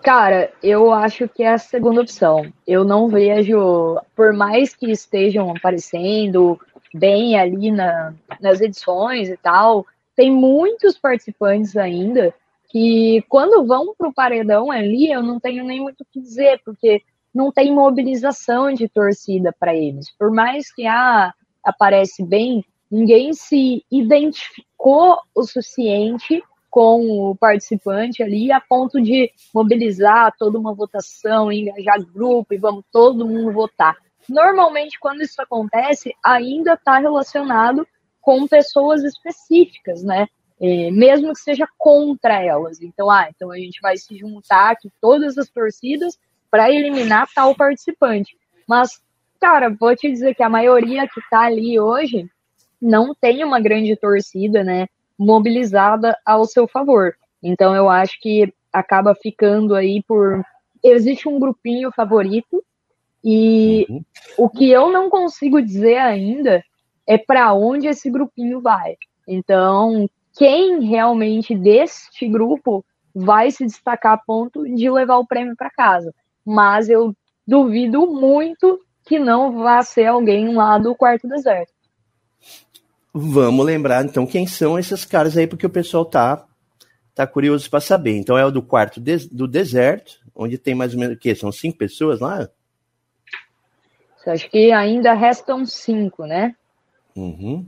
Cara, 0.02 0.52
eu 0.62 0.92
acho 0.92 1.28
que 1.28 1.44
é 1.44 1.54
a 1.54 1.58
segunda 1.58 2.02
opção. 2.02 2.52
Eu 2.66 2.84
não 2.84 3.08
vejo, 3.08 3.98
por 4.16 4.32
mais 4.32 4.74
que 4.74 4.90
estejam 4.90 5.50
aparecendo 5.50 6.60
bem 6.94 7.38
ali 7.38 7.70
na, 7.70 8.14
nas 8.40 8.60
edições 8.60 9.28
e 9.28 9.36
tal, 9.36 9.86
tem 10.14 10.30
muitos 10.30 10.98
participantes 10.98 11.76
ainda 11.76 12.34
que 12.68 13.22
quando 13.28 13.66
vão 13.66 13.94
para 13.96 14.08
o 14.08 14.14
paredão 14.14 14.70
ali, 14.70 15.10
eu 15.10 15.22
não 15.22 15.38
tenho 15.38 15.64
nem 15.64 15.80
muito 15.80 16.00
o 16.00 16.06
que 16.10 16.20
dizer, 16.20 16.60
porque 16.64 17.02
não 17.34 17.52
tem 17.52 17.72
mobilização 17.72 18.72
de 18.72 18.88
torcida 18.88 19.54
para 19.58 19.74
eles. 19.74 20.10
Por 20.18 20.30
mais 20.30 20.72
que 20.72 20.86
ah, 20.86 21.32
aparece 21.62 22.24
bem, 22.24 22.64
ninguém 22.90 23.32
se 23.32 23.84
identificou 23.90 25.18
o 25.34 25.42
suficiente 25.42 26.42
com 26.70 27.30
o 27.30 27.36
participante 27.36 28.22
ali 28.22 28.50
a 28.50 28.58
ponto 28.58 29.00
de 29.00 29.30
mobilizar 29.54 30.34
toda 30.38 30.58
uma 30.58 30.74
votação, 30.74 31.52
engajar 31.52 32.02
grupo 32.02 32.54
e 32.54 32.58
vamos 32.58 32.82
todo 32.90 33.28
mundo 33.28 33.52
votar. 33.52 33.96
Normalmente, 34.28 34.98
quando 35.00 35.22
isso 35.22 35.40
acontece, 35.40 36.14
ainda 36.24 36.74
está 36.74 36.98
relacionado 36.98 37.86
com 38.20 38.46
pessoas 38.46 39.02
específicas, 39.02 40.02
né? 40.02 40.28
É, 40.60 40.90
mesmo 40.90 41.32
que 41.32 41.40
seja 41.40 41.66
contra 41.76 42.40
elas. 42.42 42.80
Então, 42.80 43.10
ah, 43.10 43.28
então 43.28 43.50
a 43.50 43.56
gente 43.56 43.80
vai 43.80 43.96
se 43.96 44.16
juntar 44.16 44.70
aqui 44.70 44.90
todas 45.00 45.36
as 45.36 45.48
torcidas 45.48 46.16
para 46.50 46.70
eliminar 46.70 47.26
tal 47.34 47.54
participante. 47.54 48.36
Mas, 48.68 49.02
cara, 49.40 49.68
vou 49.70 49.94
te 49.96 50.10
dizer 50.10 50.34
que 50.34 50.42
a 50.42 50.48
maioria 50.48 51.08
que 51.08 51.18
está 51.18 51.40
ali 51.40 51.80
hoje 51.80 52.30
não 52.80 53.14
tem 53.14 53.42
uma 53.42 53.60
grande 53.60 53.96
torcida, 53.96 54.62
né? 54.62 54.86
mobilizada 55.22 56.16
ao 56.24 56.44
seu 56.44 56.66
favor. 56.66 57.14
Então 57.42 57.74
eu 57.74 57.88
acho 57.88 58.20
que 58.20 58.52
acaba 58.72 59.14
ficando 59.14 59.74
aí 59.74 60.02
por. 60.06 60.42
Existe 60.82 61.28
um 61.28 61.38
grupinho 61.38 61.92
favorito, 61.92 62.62
e 63.24 63.86
uhum. 63.88 64.04
o 64.36 64.48
que 64.48 64.70
eu 64.70 64.90
não 64.90 65.08
consigo 65.08 65.62
dizer 65.62 65.98
ainda 65.98 66.62
é 67.06 67.16
para 67.16 67.52
onde 67.54 67.86
esse 67.86 68.10
grupinho 68.10 68.60
vai. 68.60 68.96
Então, 69.26 70.08
quem 70.36 70.84
realmente 70.84 71.54
deste 71.54 72.26
grupo 72.28 72.84
vai 73.14 73.50
se 73.50 73.64
destacar 73.64 74.14
a 74.14 74.18
ponto 74.18 74.64
de 74.64 74.90
levar 74.90 75.18
o 75.18 75.26
prêmio 75.26 75.54
para 75.56 75.70
casa. 75.70 76.12
Mas 76.44 76.88
eu 76.88 77.14
duvido 77.46 78.06
muito 78.06 78.80
que 79.04 79.18
não 79.18 79.52
vá 79.62 79.82
ser 79.82 80.06
alguém 80.06 80.54
lá 80.54 80.78
do 80.78 80.94
quarto 80.94 81.28
deserto. 81.28 81.72
Vamos 83.12 83.66
lembrar 83.66 84.04
então 84.04 84.26
quem 84.26 84.46
são 84.46 84.78
esses 84.78 85.04
caras 85.04 85.36
aí, 85.36 85.46
porque 85.46 85.66
o 85.66 85.70
pessoal 85.70 86.04
tá, 86.04 86.46
tá 87.14 87.26
curioso 87.26 87.68
para 87.68 87.80
saber. 87.80 88.16
Então 88.16 88.38
é 88.38 88.44
o 88.44 88.50
do 88.50 88.62
quarto 88.62 89.00
de, 89.00 89.28
do 89.28 89.46
deserto, 89.46 90.18
onde 90.34 90.56
tem 90.56 90.74
mais 90.74 90.94
ou 90.94 91.00
menos 91.00 91.16
o 91.16 91.18
quê? 91.18 91.34
São 91.34 91.52
cinco 91.52 91.76
pessoas 91.76 92.20
lá? 92.20 92.48
Acho 94.26 94.48
que 94.50 94.72
ainda 94.72 95.12
restam 95.12 95.64
cinco, 95.64 96.24
né? 96.26 96.54
Uhum. 97.16 97.66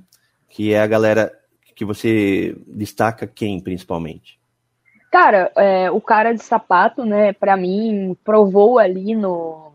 Que 0.49 0.73
é 0.73 0.81
a 0.81 0.87
galera 0.87 1.33
que 1.75 1.85
você 1.85 2.57
destaca 2.67 3.27
quem 3.27 3.61
principalmente? 3.61 4.39
Cara, 5.11 5.51
é, 5.57 5.91
o 5.91 6.01
cara 6.01 6.33
de 6.33 6.43
sapato, 6.43 7.05
né, 7.05 7.33
para 7.33 7.57
mim, 7.57 8.17
provou 8.25 8.79
ali 8.79 9.15
no, 9.15 9.73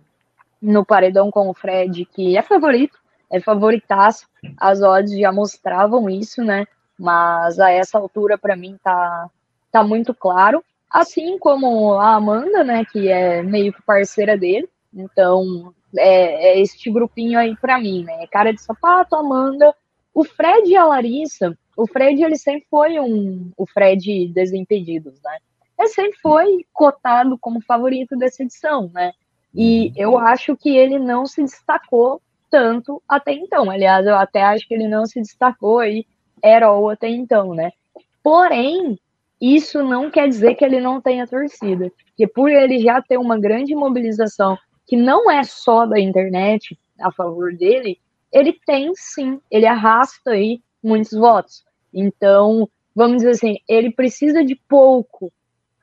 no 0.62 0.86
paredão 0.86 1.32
com 1.32 1.50
o 1.50 1.54
Fred 1.54 2.06
que 2.06 2.38
é 2.38 2.42
favorito 2.42 3.00
é 3.30 3.40
favoritaço. 3.40 4.28
As 4.58 4.82
odds 4.82 5.18
já 5.18 5.32
mostravam 5.32 6.10
isso, 6.10 6.44
né? 6.44 6.66
Mas 6.98 7.60
a 7.60 7.70
essa 7.70 7.98
altura, 7.98 8.38
para 8.38 8.56
mim, 8.56 8.78
tá, 8.84 9.30
tá 9.72 9.84
muito 9.84 10.14
claro. 10.14 10.64
Assim 10.90 11.38
como 11.38 11.94
a 11.94 12.16
Amanda, 12.16 12.64
né? 12.64 12.84
Que 12.86 13.08
é 13.10 13.44
meio 13.44 13.72
que 13.72 13.82
parceira 13.84 14.36
dele. 14.36 14.68
Então, 14.94 15.74
é, 15.98 16.52
é 16.52 16.60
este 16.60 16.92
grupinho 16.92 17.40
aí 17.40 17.56
para 17.56 17.80
mim, 17.80 18.04
né? 18.04 18.28
Cara 18.28 18.54
de 18.54 18.62
sapato, 18.62 19.16
Amanda. 19.16 19.74
O 20.14 20.24
Fred 20.24 20.70
e 20.70 20.76
a 20.76 20.86
Larissa. 20.86 21.58
O 21.78 21.88
Fred, 21.88 22.22
ele 22.22 22.38
sempre 22.38 22.68
foi 22.70 23.00
um. 23.00 23.52
O 23.58 23.66
Fred 23.66 24.28
Desimpedidos, 24.34 25.20
né? 25.24 25.38
Ele 25.78 25.88
sempre 25.90 26.20
foi 26.20 26.66
cotado 26.74 27.38
como 27.40 27.62
favorito 27.62 28.18
dessa 28.18 28.44
edição, 28.44 28.90
né? 28.94 29.14
E 29.56 29.94
eu 29.96 30.18
acho 30.18 30.56
que 30.56 30.76
ele 30.76 31.00
não 31.00 31.26
se 31.26 31.42
destacou 31.42 32.22
tanto 32.50 33.02
até 33.08 33.32
então. 33.32 33.70
Aliás, 33.70 34.06
eu 34.06 34.16
até 34.16 34.42
acho 34.44 34.68
que 34.68 34.74
ele 34.74 34.88
não 34.88 35.06
se 35.06 35.22
destacou 35.22 35.80
aí, 35.80 36.06
herói 36.44 36.94
até 36.94 37.08
então, 37.08 37.54
né? 37.54 37.72
Porém, 38.22 39.00
isso 39.40 39.82
não 39.82 40.12
quer 40.12 40.28
dizer 40.28 40.56
que 40.56 40.66
ele 40.66 40.82
não 40.82 41.02
tenha 41.02 41.26
torcida. 41.26 41.92
Porque 42.06 42.28
por 42.28 42.52
ele 42.52 42.80
já 42.80 43.02
ter 43.02 43.18
uma 43.18 43.40
grande 43.40 43.74
mobilização, 43.74 44.58
que 44.90 44.98
não 44.98 45.30
é 45.30 45.44
só 45.44 45.86
da 45.86 46.00
internet 46.00 46.76
a 47.00 47.12
favor 47.12 47.56
dele, 47.56 48.00
ele 48.34 48.52
tem 48.66 48.92
sim, 48.96 49.40
ele 49.50 49.68
arrasta 49.68 50.32
aí 50.32 50.62
muitos 50.84 51.12
votos. 51.12 51.64
Então, 51.94 52.68
vamos 52.96 53.18
dizer 53.18 53.30
assim, 53.30 53.58
ele 53.70 53.92
precisa 53.92 54.44
de 54.44 54.56
pouco 54.56 55.32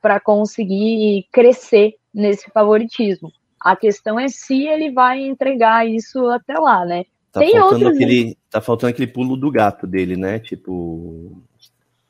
para 0.01 0.19
conseguir 0.19 1.25
crescer 1.31 1.95
nesse 2.13 2.51
favoritismo. 2.51 3.31
A 3.61 3.77
questão 3.77 4.19
é 4.19 4.27
se 4.27 4.67
ele 4.67 4.91
vai 4.91 5.21
entregar 5.21 5.87
isso 5.87 6.27
até 6.27 6.55
lá, 6.55 6.85
né? 6.85 7.05
Tá 7.31 7.39
Tem 7.39 7.53
faltando 7.53 7.85
outros... 7.85 7.95
aquele, 7.95 8.37
tá 8.49 8.59
faltando 8.59 8.89
aquele 8.89 9.07
pulo 9.07 9.37
do 9.37 9.49
gato 9.49 9.87
dele, 9.87 10.17
né? 10.17 10.37
Tipo, 10.37 11.41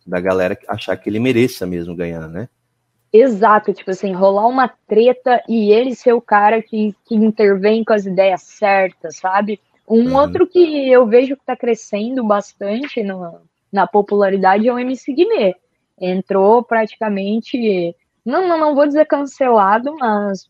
da 0.06 0.20
galera 0.20 0.58
achar 0.68 0.98
que 0.98 1.10
ele 1.10 1.20
mereça 1.20 1.68
mesmo 1.68 1.96
ganhar, 1.96 2.27
né? 2.27 2.50
Exato, 3.17 3.74
tipo 3.74 3.89
assim, 3.89 4.12
rolar 4.12 4.47
uma 4.47 4.67
treta 4.88 5.41
e 5.47 5.71
ele 5.71 5.95
ser 5.95 6.13
o 6.13 6.21
cara 6.21 6.62
que, 6.62 6.95
que 7.05 7.15
intervém 7.15 7.83
com 7.83 7.93
as 7.93 8.05
ideias 8.05 8.43
certas, 8.43 9.17
sabe? 9.17 9.59
Um 9.88 10.09
uhum. 10.09 10.15
outro 10.17 10.45
que 10.45 10.91
eu 10.91 11.07
vejo 11.07 11.36
que 11.36 11.45
tá 11.45 11.55
crescendo 11.55 12.24
bastante 12.24 13.01
no, 13.01 13.41
na 13.71 13.88
popularidade 13.88 14.67
é 14.67 14.74
o 14.74 14.77
MC 14.77 15.13
Guimê. 15.13 15.55
Entrou 16.00 16.62
praticamente, 16.62 17.95
não, 18.24 18.47
não, 18.47 18.57
não 18.57 18.75
vou 18.75 18.86
dizer 18.86 19.05
cancelado, 19.05 19.95
mas 19.97 20.47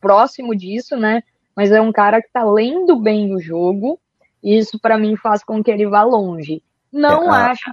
próximo 0.00 0.54
disso, 0.54 0.96
né? 0.96 1.22
Mas 1.54 1.70
é 1.70 1.80
um 1.80 1.92
cara 1.92 2.20
que 2.20 2.32
tá 2.32 2.42
lendo 2.42 2.96
bem 2.96 3.34
o 3.34 3.40
jogo, 3.40 4.00
e 4.42 4.58
isso 4.58 4.80
para 4.80 4.98
mim 4.98 5.16
faz 5.16 5.44
com 5.44 5.62
que 5.62 5.70
ele 5.70 5.86
vá 5.86 6.02
longe. 6.02 6.60
Não 6.92 7.32
é, 7.32 7.38
a, 7.38 7.50
acho. 7.50 7.70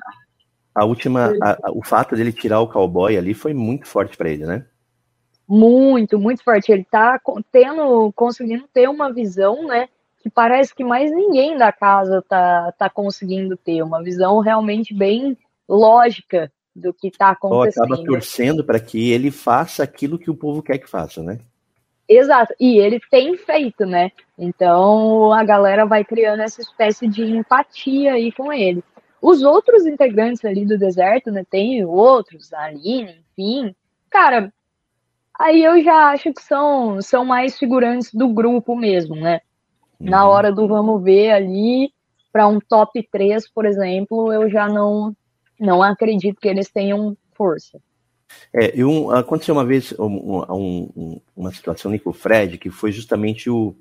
A 0.74 0.86
última, 0.86 1.34
a, 1.42 1.52
a, 1.64 1.72
o 1.72 1.84
fato 1.84 2.16
dele 2.16 2.32
tirar 2.32 2.62
o 2.62 2.68
cowboy 2.68 3.18
ali 3.18 3.34
foi 3.34 3.54
muito 3.54 3.88
forte 3.88 4.16
para 4.16 4.30
ele, 4.30 4.46
né? 4.46 4.66
Muito, 5.48 6.18
muito 6.18 6.44
forte. 6.44 6.72
Ele 6.72 6.86
tá 6.90 7.20
tendo, 7.52 8.12
conseguindo 8.14 8.66
ter 8.74 8.90
uma 8.90 9.12
visão, 9.12 9.68
né? 9.68 9.90
Que 10.22 10.30
parece 10.30 10.74
que 10.74 10.84
mais 10.84 11.12
ninguém 11.12 11.58
da 11.58 11.72
casa 11.72 12.24
tá, 12.28 12.72
tá 12.78 12.90
conseguindo 12.90 13.58
ter. 13.58 13.84
Uma 13.84 14.02
visão 14.02 14.40
realmente 14.40 14.94
bem 14.94 15.38
lógica 15.68 16.52
do 16.76 16.94
que 16.94 17.12
tá 17.12 17.32
acontecendo. 17.32 17.84
acaba 17.84 18.06
torcendo 18.06 18.64
para 18.64 18.80
que 18.80 19.12
ele 19.12 19.30
faça 19.30 19.84
aquilo 19.84 20.18
que 20.18 20.30
o 20.30 20.36
povo 20.36 20.64
quer 20.64 20.78
que 20.78 20.90
faça, 20.90 21.22
né? 21.22 21.40
Exato, 22.08 22.54
e 22.60 22.78
ele 22.78 23.00
tem 23.10 23.38
feito, 23.38 23.86
né? 23.86 24.12
Então 24.38 25.32
a 25.32 25.44
galera 25.44 25.86
vai 25.86 26.04
criando 26.04 26.42
essa 26.42 26.62
espécie 26.62 27.08
de 27.08 27.24
empatia 27.24 28.14
aí 28.14 28.32
com 28.34 28.52
ele. 28.52 28.84
Os 29.22 29.44
outros 29.44 29.86
integrantes 29.86 30.44
ali 30.44 30.66
do 30.66 30.78
deserto, 30.78 31.30
né? 31.30 31.46
Tem 31.50 31.86
outros, 31.86 32.52
a 32.52 32.64
Aline, 32.64 33.24
enfim. 33.32 33.76
Cara, 34.10 34.52
aí 35.40 35.64
eu 35.64 35.82
já 35.84 36.10
acho 36.10 36.34
que 36.34 36.42
são, 36.42 37.02
são 37.02 37.24
mais 37.24 37.58
figurantes 37.58 38.12
do 38.14 38.28
grupo 38.30 38.76
mesmo, 38.76 39.16
né? 39.16 39.42
Na 40.00 40.26
uhum. 40.26 40.32
hora 40.32 40.52
do 40.52 40.68
vamos 40.68 41.04
ver 41.04 41.32
ali, 41.32 41.94
para 42.32 42.48
um 42.48 42.60
top 42.60 43.08
3, 43.12 43.48
por 43.50 43.66
exemplo, 43.66 44.34
eu 44.34 44.50
já 44.50 44.68
não, 44.68 45.16
não 45.60 45.84
acredito 45.84 46.42
que 46.42 46.48
eles 46.48 46.70
tenham 46.72 47.16
força. 47.34 47.80
É, 48.54 48.72
eu, 48.74 49.12
aconteceu 49.12 49.54
uma 49.54 49.66
vez 49.66 49.94
um, 50.00 50.44
um, 50.50 51.22
uma 51.36 51.52
situação 51.52 51.96
com 52.00 52.10
o 52.10 52.14
Fred, 52.14 52.58
que 52.58 52.70
foi 52.70 52.92
justamente 52.92 53.50
o, 53.50 53.76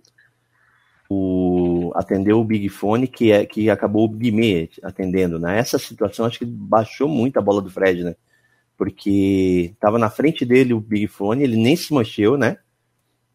o 1.11 1.91
atendeu 1.97 2.39
o 2.39 2.45
Big 2.45 2.69
Fone, 2.69 3.09
que, 3.09 3.33
é, 3.33 3.45
que 3.45 3.69
acabou 3.69 4.05
o 4.05 4.09
Guimê 4.09 4.71
atendendo. 4.81 5.41
Né? 5.41 5.59
situação, 5.77 6.25
acho 6.25 6.39
que 6.39 6.45
baixou 6.45 7.09
muito 7.09 7.37
a 7.37 7.43
bola 7.43 7.61
do 7.61 7.69
Fred, 7.69 8.05
né? 8.05 8.15
Porque 8.79 9.75
tava 9.81 9.99
na 9.99 10.09
frente 10.09 10.45
dele 10.45 10.73
o 10.73 10.81
Big 10.81 11.09
Fone, 11.09 11.43
ele 11.43 11.57
nem 11.57 11.75
se 11.75 11.93
mexeu, 11.93 12.39
né? 12.39 12.59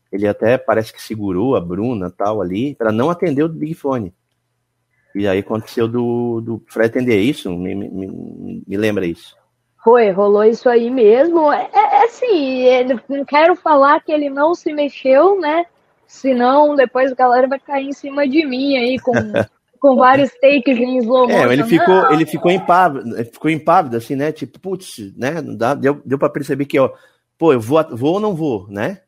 Ele 0.09 0.25
até 0.25 0.57
parece 0.57 0.93
que 0.93 1.03
segurou 1.03 1.57
a 1.57 1.59
Bruna 1.59 2.09
tal 2.09 2.41
ali 2.41 2.73
para 2.75 2.93
não 2.93 3.09
atender 3.09 3.43
o 3.43 3.49
Big 3.49 3.73
Fone. 3.73 4.13
E 5.13 5.27
aí 5.27 5.39
aconteceu 5.39 5.87
do, 5.87 6.39
do 6.39 6.63
Fred 6.67 6.87
atender 6.87 7.19
isso, 7.19 7.51
me, 7.51 7.75
me, 7.75 8.63
me 8.65 8.77
lembra 8.77 9.05
isso. 9.05 9.35
Foi, 9.83 10.09
rolou 10.11 10.45
isso 10.45 10.69
aí 10.69 10.89
mesmo. 10.89 11.51
É, 11.51 11.69
é, 11.73 11.79
é 11.79 12.05
assim, 12.05 12.65
não 13.09 13.25
quero 13.25 13.55
falar 13.55 14.01
que 14.01 14.11
ele 14.11 14.29
não 14.29 14.55
se 14.55 14.73
mexeu, 14.73 15.39
né? 15.39 15.65
Senão 16.07 16.75
depois 16.75 17.11
a 17.11 17.15
galera 17.15 17.47
vai 17.47 17.59
cair 17.59 17.87
em 17.87 17.93
cima 17.93 18.27
de 18.27 18.45
mim 18.45 18.77
aí 18.77 18.99
com, 18.99 19.11
com 19.79 19.95
vários 19.95 20.31
takes 20.39 20.77
em 20.77 20.97
slow 20.97 21.27
motion. 21.27 21.49
É, 21.49 21.53
ele 21.53 21.63
ficou, 21.63 21.95
não, 21.95 22.11
ele 22.13 22.25
ficou 22.25 22.51
impávido, 22.51 23.15
ficou 23.25 23.51
impávido 23.51 23.97
assim, 23.97 24.15
né? 24.15 24.31
Tipo, 24.31 24.59
putz, 24.59 25.13
né? 25.15 25.41
Dá, 25.41 25.73
deu, 25.73 26.01
deu 26.05 26.17
para 26.17 26.29
perceber 26.29 26.65
que, 26.65 26.79
ó, 26.79 26.91
pô, 27.37 27.53
eu 27.53 27.59
vou, 27.59 27.83
vou 27.91 28.13
ou 28.13 28.19
não 28.19 28.35
vou, 28.35 28.67
né? 28.69 29.01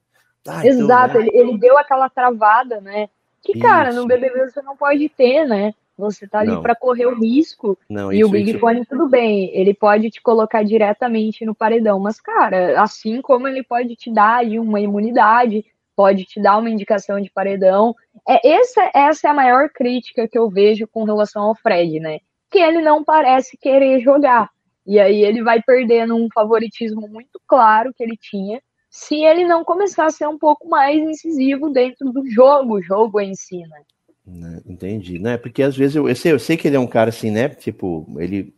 Ah, 0.47 0.65
Exato, 0.65 1.17
então, 1.17 1.21
né? 1.21 1.27
ele, 1.33 1.49
ele 1.51 1.57
deu 1.57 1.77
aquela 1.77 2.09
travada, 2.09 2.79
né? 2.79 3.09
Que, 3.43 3.51
isso. 3.53 3.61
cara, 3.61 3.93
no 3.93 4.05
BBB 4.05 4.49
você 4.49 4.61
não 4.61 4.75
pode 4.75 5.07
ter, 5.09 5.45
né? 5.45 5.73
Você 5.97 6.27
tá 6.27 6.39
ali 6.39 6.61
para 6.61 6.75
correr 6.75 7.07
o 7.07 7.19
risco. 7.19 7.77
Não, 7.89 8.13
e 8.13 8.19
isso, 8.19 8.27
o 8.27 8.31
Big 8.31 8.51
isso... 8.51 8.59
Fone, 8.59 8.85
tudo 8.85 9.09
bem, 9.09 9.49
ele 9.53 9.73
pode 9.73 10.11
te 10.11 10.21
colocar 10.21 10.63
diretamente 10.63 11.43
no 11.43 11.55
paredão. 11.55 11.99
Mas, 11.99 12.21
cara, 12.21 12.79
assim 12.79 13.19
como 13.19 13.47
ele 13.47 13.63
pode 13.63 13.95
te 13.95 14.11
dar 14.11 14.37
aí 14.37 14.59
uma 14.59 14.79
imunidade, 14.79 15.65
pode 15.97 16.25
te 16.25 16.39
dar 16.39 16.59
uma 16.59 16.69
indicação 16.69 17.19
de 17.19 17.31
paredão. 17.31 17.95
É, 18.29 18.47
essa, 18.47 18.91
essa 18.93 19.27
é 19.27 19.31
a 19.31 19.33
maior 19.33 19.67
crítica 19.69 20.27
que 20.27 20.37
eu 20.37 20.47
vejo 20.47 20.87
com 20.87 21.03
relação 21.03 21.41
ao 21.41 21.55
Fred, 21.55 21.99
né? 21.99 22.19
Que 22.51 22.59
ele 22.59 22.83
não 22.83 23.03
parece 23.03 23.57
querer 23.57 23.99
jogar. 23.99 24.47
E 24.85 24.99
aí 24.99 25.23
ele 25.23 25.41
vai 25.41 25.59
perdendo 25.59 26.15
um 26.15 26.27
favoritismo 26.31 27.07
muito 27.07 27.41
claro 27.47 27.91
que 27.93 28.03
ele 28.03 28.15
tinha 28.15 28.61
se 28.89 29.15
ele 29.23 29.45
não 29.45 29.63
começar 29.63 30.05
a 30.05 30.11
ser 30.11 30.27
um 30.27 30.37
pouco 30.37 30.69
mais 30.69 30.97
incisivo 30.97 31.69
dentro 31.69 32.11
do 32.11 32.29
jogo, 32.29 32.75
o 32.75 32.81
jogo 32.81 33.19
em 33.19 33.33
si, 33.33 33.59
né? 33.63 33.81
Né, 34.25 34.61
entendi. 34.67 35.17
Não 35.17 35.31
é 35.31 35.37
porque 35.37 35.63
às 35.63 35.75
vezes 35.75 35.95
eu, 35.95 36.07
eu, 36.07 36.15
sei, 36.15 36.31
eu 36.31 36.39
sei 36.39 36.57
que 36.57 36.67
ele 36.67 36.75
é 36.75 36.79
um 36.79 36.87
cara 36.87 37.09
assim, 37.09 37.31
né? 37.31 37.49
Tipo, 37.49 38.05
ele 38.19 38.53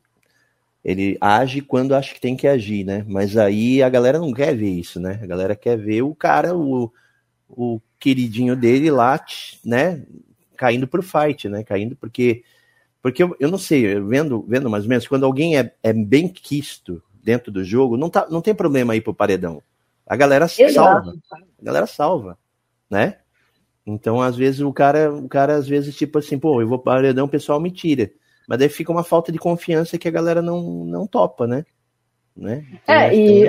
ele 0.83 1.17
age 1.19 1.61
quando 1.61 1.93
acha 1.93 2.13
que 2.13 2.21
tem 2.21 2.35
que 2.35 2.47
agir, 2.47 2.85
né? 2.85 3.05
Mas 3.07 3.37
aí 3.37 3.81
a 3.81 3.89
galera 3.89 4.17
não 4.17 4.33
quer 4.33 4.55
ver 4.55 4.69
isso, 4.69 4.99
né? 4.99 5.19
A 5.21 5.25
galera 5.25 5.55
quer 5.55 5.77
ver 5.77 6.01
o 6.01 6.15
cara, 6.15 6.55
o, 6.55 6.91
o 7.49 7.81
queridinho 7.99 8.55
dele 8.55 8.91
lá, 8.91 9.23
né? 9.65 10.03
Caindo 10.55 10.87
pro 10.87 11.03
fight, 11.03 11.49
né? 11.49 11.63
Caindo 11.63 11.95
porque 11.95 12.43
porque 13.01 13.23
eu, 13.23 13.35
eu 13.39 13.49
não 13.49 13.57
sei, 13.57 13.99
vendo 14.01 14.45
vendo 14.47 14.69
mais 14.69 14.83
ou 14.83 14.89
menos 14.89 15.07
quando 15.07 15.25
alguém 15.25 15.57
é, 15.57 15.73
é 15.81 15.93
bem 15.93 16.27
quisto 16.27 17.01
dentro 17.23 17.51
do 17.51 17.63
jogo, 17.63 17.97
não 17.97 18.09
tá 18.09 18.27
não 18.29 18.41
tem 18.41 18.53
problema 18.53 18.95
ir 18.95 19.01
pro 19.01 19.13
paredão. 19.13 19.61
A 20.05 20.15
galera 20.15 20.45
Exato. 20.45 20.73
salva. 20.73 21.13
A 21.31 21.63
galera 21.63 21.85
salva, 21.85 22.37
né? 22.89 23.17
Então, 23.85 24.21
às 24.21 24.35
vezes, 24.35 24.61
o 24.61 24.71
cara, 24.71 25.13
o 25.13 25.27
cara, 25.27 25.55
às 25.55 25.67
vezes, 25.67 25.95
tipo 25.95 26.19
assim, 26.19 26.37
pô, 26.37 26.61
eu 26.61 26.67
vou 26.67 26.77
paredão, 26.77 27.25
o 27.25 27.29
pessoal 27.29 27.59
me 27.59 27.71
tira. 27.71 28.11
Mas 28.47 28.59
daí 28.59 28.69
fica 28.69 28.91
uma 28.91 29.03
falta 29.03 29.31
de 29.31 29.37
confiança 29.37 29.97
que 29.97 30.07
a 30.07 30.11
galera 30.11 30.41
não, 30.41 30.85
não 30.85 31.07
topa, 31.07 31.47
né? 31.47 31.65
né? 32.35 32.65
Então, 32.71 32.95
é, 32.95 33.15
e, 33.15 33.47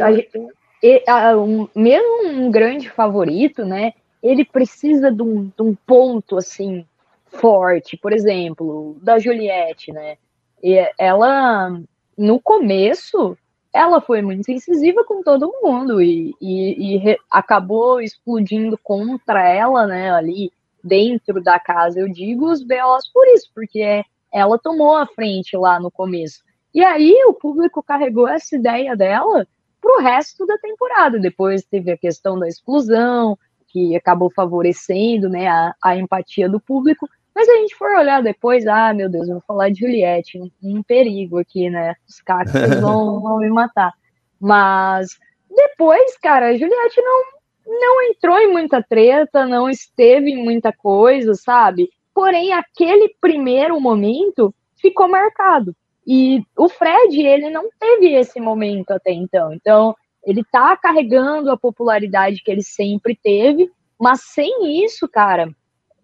mesmo 1.74 2.28
um 2.28 2.50
grande 2.50 2.88
favorito, 2.88 3.64
né? 3.64 3.92
Ele 4.22 4.44
precisa 4.44 5.10
de 5.10 5.22
um, 5.22 5.44
de 5.44 5.62
um 5.62 5.74
ponto, 5.86 6.36
assim, 6.36 6.84
forte. 7.26 7.96
Por 7.96 8.12
exemplo, 8.12 8.96
da 9.02 9.18
Juliette, 9.18 9.92
né? 9.92 10.16
E 10.62 10.78
ela, 10.98 11.80
no 12.16 12.40
começo, 12.40 13.36
ela 13.72 14.00
foi 14.00 14.20
muito 14.20 14.50
incisiva 14.50 15.04
com 15.04 15.22
todo 15.22 15.54
mundo 15.62 16.02
e, 16.02 16.34
e, 16.40 16.94
e 16.94 16.96
re, 16.98 17.16
acabou 17.30 18.00
explodindo 18.00 18.76
contra 18.82 19.48
ela, 19.48 19.86
né, 19.86 20.10
ali 20.10 20.52
dentro 20.82 21.42
da 21.42 21.58
casa, 21.58 22.00
eu 22.00 22.08
digo 22.08 22.50
os 22.50 22.62
BOs 22.62 23.08
por 23.12 23.26
isso, 23.28 23.50
porque 23.54 24.02
ela 24.32 24.58
tomou 24.58 24.96
a 24.96 25.06
frente 25.06 25.56
lá 25.56 25.78
no 25.78 25.90
começo. 25.90 26.42
E 26.74 26.84
aí 26.84 27.14
o 27.26 27.34
público 27.34 27.82
carregou 27.82 28.28
essa 28.28 28.56
ideia 28.56 28.96
dela 28.96 29.46
pro 29.80 30.00
resto 30.00 30.46
da 30.46 30.58
temporada. 30.58 31.18
Depois 31.18 31.64
teve 31.64 31.90
a 31.90 31.98
questão 31.98 32.38
da 32.38 32.48
exclusão, 32.48 33.38
que 33.68 33.96
acabou 33.96 34.30
favorecendo 34.30 35.28
né, 35.28 35.48
a, 35.48 35.74
a 35.82 35.96
empatia 35.96 36.48
do 36.48 36.60
público. 36.60 37.08
Mas 37.34 37.48
a 37.48 37.54
gente 37.56 37.76
for 37.76 37.90
olhar 37.96 38.22
depois, 38.22 38.66
ah, 38.66 38.92
meu 38.92 39.08
Deus, 39.08 39.28
eu 39.28 39.34
vou 39.34 39.44
falar 39.46 39.70
de 39.70 39.80
Juliette, 39.80 40.38
um, 40.38 40.50
um 40.62 40.82
perigo 40.82 41.38
aqui, 41.38 41.70
né? 41.70 41.94
Os 42.08 42.20
cactos 42.20 42.52
vão, 42.80 43.20
vão 43.20 43.38
me 43.38 43.48
matar. 43.48 43.92
Mas 44.40 45.16
depois, 45.48 46.16
cara, 46.18 46.48
a 46.48 46.56
Juliette 46.56 47.00
não, 47.00 47.22
não 47.66 48.02
entrou 48.02 48.38
em 48.38 48.50
muita 48.50 48.82
treta, 48.82 49.46
não 49.46 49.70
esteve 49.70 50.30
em 50.30 50.42
muita 50.42 50.72
coisa, 50.72 51.34
sabe? 51.34 51.88
Porém, 52.12 52.52
aquele 52.52 53.14
primeiro 53.20 53.80
momento 53.80 54.52
ficou 54.76 55.08
marcado. 55.08 55.74
E 56.12 56.42
o 56.58 56.68
Fred, 56.68 57.20
ele 57.20 57.50
não 57.50 57.70
teve 57.78 58.14
esse 58.14 58.40
momento 58.40 58.90
até 58.90 59.12
então. 59.12 59.54
Então, 59.54 59.94
ele 60.24 60.42
tá 60.42 60.76
carregando 60.76 61.52
a 61.52 61.56
popularidade 61.56 62.42
que 62.42 62.50
ele 62.50 62.64
sempre 62.64 63.14
teve, 63.14 63.70
mas 63.96 64.20
sem 64.22 64.84
isso, 64.84 65.08
cara, 65.08 65.48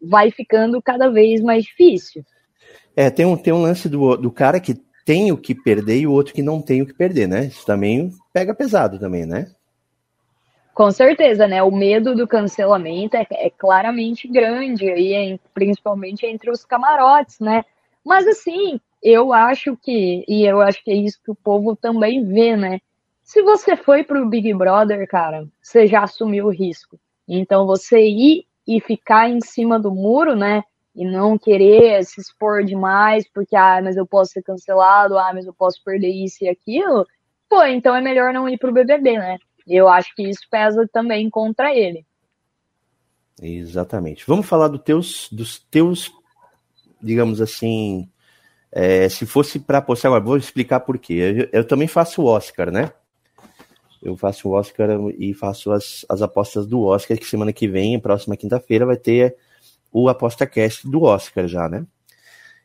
vai 0.01 0.31
ficando 0.31 0.81
cada 0.81 1.11
vez 1.11 1.41
mais 1.41 1.65
difícil. 1.65 2.23
É, 2.95 3.11
tem 3.11 3.27
um, 3.27 3.37
tem 3.37 3.53
um 3.53 3.61
lance 3.61 3.89
do, 3.89 4.17
do 4.17 4.31
cara 4.31 4.61
que 4.61 4.81
tem 5.05 5.33
o 5.33 5.37
que 5.37 5.57
perder 5.57 5.99
e 5.99 6.07
o 6.07 6.13
outro 6.13 6.33
que 6.33 6.43
não 6.43 6.63
tem 6.63 6.83
o 6.83 6.87
que 6.87 6.95
perder, 6.95 7.27
né? 7.27 7.47
Isso 7.47 7.67
também 7.67 8.13
pega 8.33 8.55
pesado 8.55 9.01
também, 9.01 9.27
né? 9.27 9.51
Com 10.73 10.89
certeza, 10.93 11.49
né? 11.49 11.65
O 11.65 11.73
medo 11.73 12.15
do 12.15 12.29
cancelamento 12.29 13.17
é, 13.17 13.27
é 13.33 13.51
claramente 13.51 14.29
grande 14.29 14.89
aí, 14.89 15.41
principalmente 15.53 16.25
entre 16.25 16.49
os 16.49 16.65
camarotes, 16.65 17.41
né? 17.41 17.65
Mas 18.05 18.25
assim, 18.29 18.81
eu 19.09 19.33
acho 19.33 19.77
que, 19.77 20.25
e 20.27 20.45
eu 20.45 20.61
acho 20.61 20.83
que 20.83 20.91
é 20.91 20.95
isso 20.95 21.21
que 21.25 21.31
o 21.31 21.35
povo 21.35 21.77
também 21.77 22.25
vê, 22.25 22.57
né? 22.57 22.81
Se 23.23 23.41
você 23.41 23.77
foi 23.77 24.03
pro 24.03 24.29
Big 24.29 24.53
Brother, 24.53 25.07
cara, 25.09 25.47
você 25.63 25.87
já 25.87 26.03
assumiu 26.03 26.47
o 26.47 26.53
risco. 26.53 26.99
Então 27.29 27.67
você 27.67 28.05
ir 28.05 28.47
e 28.67 28.81
ficar 28.81 29.31
em 29.31 29.41
cima 29.41 29.79
do 29.79 29.93
muro, 29.93 30.35
né? 30.35 30.65
E 30.93 31.05
não 31.05 31.39
querer 31.39 32.05
se 32.05 32.21
expor 32.21 32.65
demais, 32.65 33.29
porque, 33.33 33.55
ah, 33.55 33.81
mas 33.83 33.97
eu 33.97 34.07
posso 34.07 34.33
ser 34.33 34.43
cancelado, 34.43 35.17
ah, 35.17 35.31
mas 35.33 35.47
eu 35.47 35.55
posso 35.55 35.83
perder 35.85 36.11
isso 36.11 36.43
e 36.43 36.49
aquilo. 36.49 37.07
Pô, 37.49 37.63
então 37.65 37.95
é 37.95 38.01
melhor 38.01 38.33
não 38.33 38.49
ir 38.49 38.59
pro 38.59 38.73
BBB, 38.73 39.19
né? 39.19 39.39
Eu 39.69 39.89
acho 39.89 40.15
que 40.17 40.29
isso 40.29 40.43
pesa 40.51 40.89
também 40.93 41.31
contra 41.31 41.73
ele. 41.73 42.05
Exatamente. 43.41 44.25
Vamos 44.27 44.47
falar 44.47 44.67
do 44.69 44.79
teus, 44.79 45.29
dos 45.31 45.59
teus, 45.59 46.11
digamos 47.01 47.41
assim, 47.41 48.09
é, 48.79 49.09
se 49.09 49.25
fosse 49.25 49.59
para 49.59 49.79
apostar, 49.79 50.11
agora 50.11 50.23
vou 50.23 50.37
explicar 50.37 50.81
por 50.81 50.99
quê. 50.99 51.49
Eu, 51.53 51.61
eu, 51.61 51.65
também 51.65 51.89
faço 51.89 52.21
o 52.21 52.27
Oscar, 52.27 52.71
né? 52.71 52.93
eu 54.03 54.15
faço 54.19 54.49
o 54.49 54.53
Oscar 54.53 54.91
e 55.19 55.33
faço 55.33 55.73
as, 55.73 56.05
as 56.11 56.21
apostas 56.21 56.67
do 56.67 56.83
Oscar, 56.83 57.17
que 57.17 57.25
semana 57.25 57.55
que 57.55 57.67
vem, 57.67 57.99
próxima 57.99 58.37
quinta-feira, 58.37 58.85
vai 58.85 58.99
ter 58.99 59.35
o 59.91 60.11
Aposta 60.11 60.47
Cast 60.47 60.87
do 60.89 61.03
Oscar 61.05 61.49
já, 61.49 61.71
né? 61.71 61.87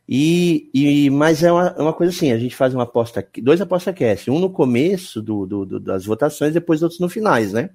E, 0.06 0.70
e, 0.74 1.08
mas 1.08 1.42
é 1.42 1.50
uma, 1.50 1.68
é 1.68 1.80
uma 1.80 1.92
coisa 1.94 2.14
assim, 2.14 2.30
a 2.30 2.38
gente 2.38 2.54
faz 2.54 2.74
uma 2.74 2.82
aposta, 2.82 3.26
dois 3.38 3.60
aposta 3.62 3.92
cast, 3.92 4.30
um 4.30 4.38
no 4.38 4.50
começo 4.50 5.22
do, 5.22 5.46
do, 5.46 5.64
do 5.64 5.80
das 5.80 6.04
votações, 6.04 6.52
depois 6.52 6.82
outros 6.82 7.00
no 7.00 7.08
finais, 7.08 7.52
né? 7.52 7.70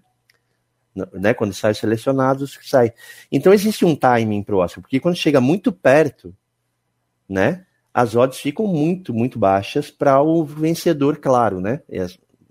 né? 1.14 1.34
Quando 1.34 1.54
sai 1.54 1.74
selecionados, 1.74 2.60
sai. 2.62 2.94
Então 3.32 3.52
existe 3.52 3.84
um 3.84 3.96
timing 3.96 4.44
pro 4.44 4.60
Oscar, 4.60 4.82
porque 4.82 5.00
quando 5.00 5.16
chega 5.16 5.42
muito 5.42 5.72
perto, 5.72 6.36
né? 7.28 7.67
As 7.94 8.16
odds 8.16 8.40
ficam 8.40 8.68
muito, 8.68 9.14
muito 9.14 9.40
baixas 9.40 9.90
para 9.90 10.22
o 10.22 10.44
vencedor, 10.44 11.18
claro, 11.18 11.60
né? 11.60 11.82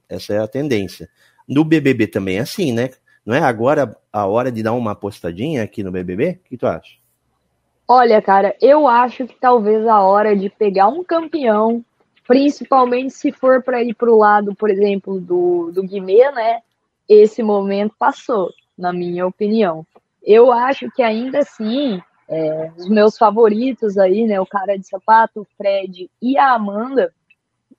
Essa 0.09 0.35
é 0.35 0.38
a 0.38 0.49
tendência. 0.49 1.09
No 1.46 1.64
BBB 1.64 2.09
também 2.09 2.38
é 2.38 2.40
assim, 2.40 2.72
né? 2.72 2.90
Não 3.25 3.35
é 3.35 3.40
agora 3.40 3.96
a 4.12 4.27
hora 4.27 4.53
de 4.53 4.62
dar 4.62 4.72
uma 4.72 4.92
apostadinha 4.92 5.62
aqui 5.62 5.83
no 5.83 5.90
BBB? 5.90 6.40
O 6.44 6.49
que 6.49 6.57
tu 6.57 6.66
acha? 6.66 6.96
Olha, 7.88 8.20
cara, 8.20 8.57
eu 8.61 8.88
acho 8.88 9.27
que 9.27 9.37
talvez 9.40 9.87
a 9.87 10.01
hora 10.01 10.37
de 10.37 10.51
pegar 10.51 10.88
um 10.88 11.05
campeão, 11.05 11.85
principalmente 12.27 13.14
se 13.14 13.31
for 13.31 13.62
para 13.62 13.83
ir 13.83 13.94
para 13.94 14.11
o 14.11 14.16
lado, 14.16 14.55
por 14.55 14.70
exemplo, 14.70 15.20
do, 15.20 15.70
do 15.72 15.85
Guimê, 15.85 16.31
né? 16.33 16.61
Esse 17.09 17.42
momento 17.42 17.94
passou, 17.96 18.53
na 18.77 18.92
minha 18.92 19.25
opinião. 19.25 19.87
Eu 20.22 20.51
acho 20.51 20.90
que 20.90 21.03
ainda 21.03 21.38
assim, 21.38 22.01
é, 22.28 22.70
os 22.76 22.88
meus 22.88 23.16
favoritos 23.16 23.96
aí, 23.98 24.26
né? 24.26 24.40
O 24.40 24.46
cara 24.46 24.76
de 24.76 24.86
sapato, 24.86 25.40
o 25.40 25.46
Fred 25.56 26.10
e 26.20 26.36
a 26.36 26.52
Amanda, 26.52 27.12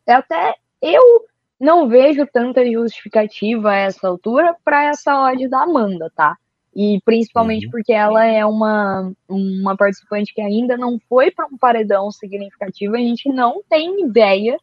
é 0.06 0.14
até 0.14 0.56
eu 0.82 1.26
não 1.60 1.88
vejo 1.88 2.26
tanta 2.28 2.66
justificativa 2.72 3.72
a 3.72 3.76
essa 3.76 4.08
altura 4.08 4.56
para 4.64 4.86
essa 4.86 5.20
odd 5.24 5.48
da 5.48 5.64
Amanda, 5.64 6.12
tá? 6.16 6.38
E 6.76 7.02
principalmente 7.04 7.66
uhum. 7.66 7.72
porque 7.72 7.92
ela 7.92 8.24
é 8.24 8.46
uma, 8.46 9.12
uma 9.28 9.76
participante 9.76 10.34
que 10.34 10.42
ainda 10.42 10.78
não 10.78 11.00
foi 11.10 11.32
para 11.32 11.48
um 11.48 11.58
paredão 11.58 12.12
significativo, 12.12 12.96
a 12.96 13.00
gente 13.00 13.30
não 13.30 13.64
tem 13.68 14.06
ideia 14.06 14.60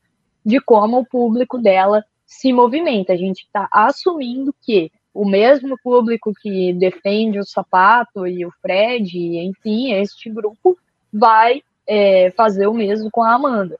de 0.46 0.60
como 0.60 1.00
o 1.00 1.06
público 1.06 1.58
dela 1.58 2.04
se 2.24 2.52
movimenta. 2.52 3.12
A 3.12 3.16
gente 3.16 3.40
está 3.40 3.68
assumindo 3.72 4.54
que 4.62 4.92
o 5.14 5.24
mesmo 5.24 5.79
público 5.83 6.35
que 6.35 6.72
defende 6.72 7.38
o 7.38 7.44
Sapato 7.44 8.27
e 8.27 8.44
o 8.44 8.50
Fred, 8.61 9.16
enfim, 9.38 9.92
este 9.92 10.29
grupo, 10.29 10.77
vai 11.12 11.62
é, 11.87 12.33
fazer 12.33 12.66
o 12.66 12.74
mesmo 12.74 13.09
com 13.12 13.22
a 13.22 13.35
Amanda. 13.35 13.79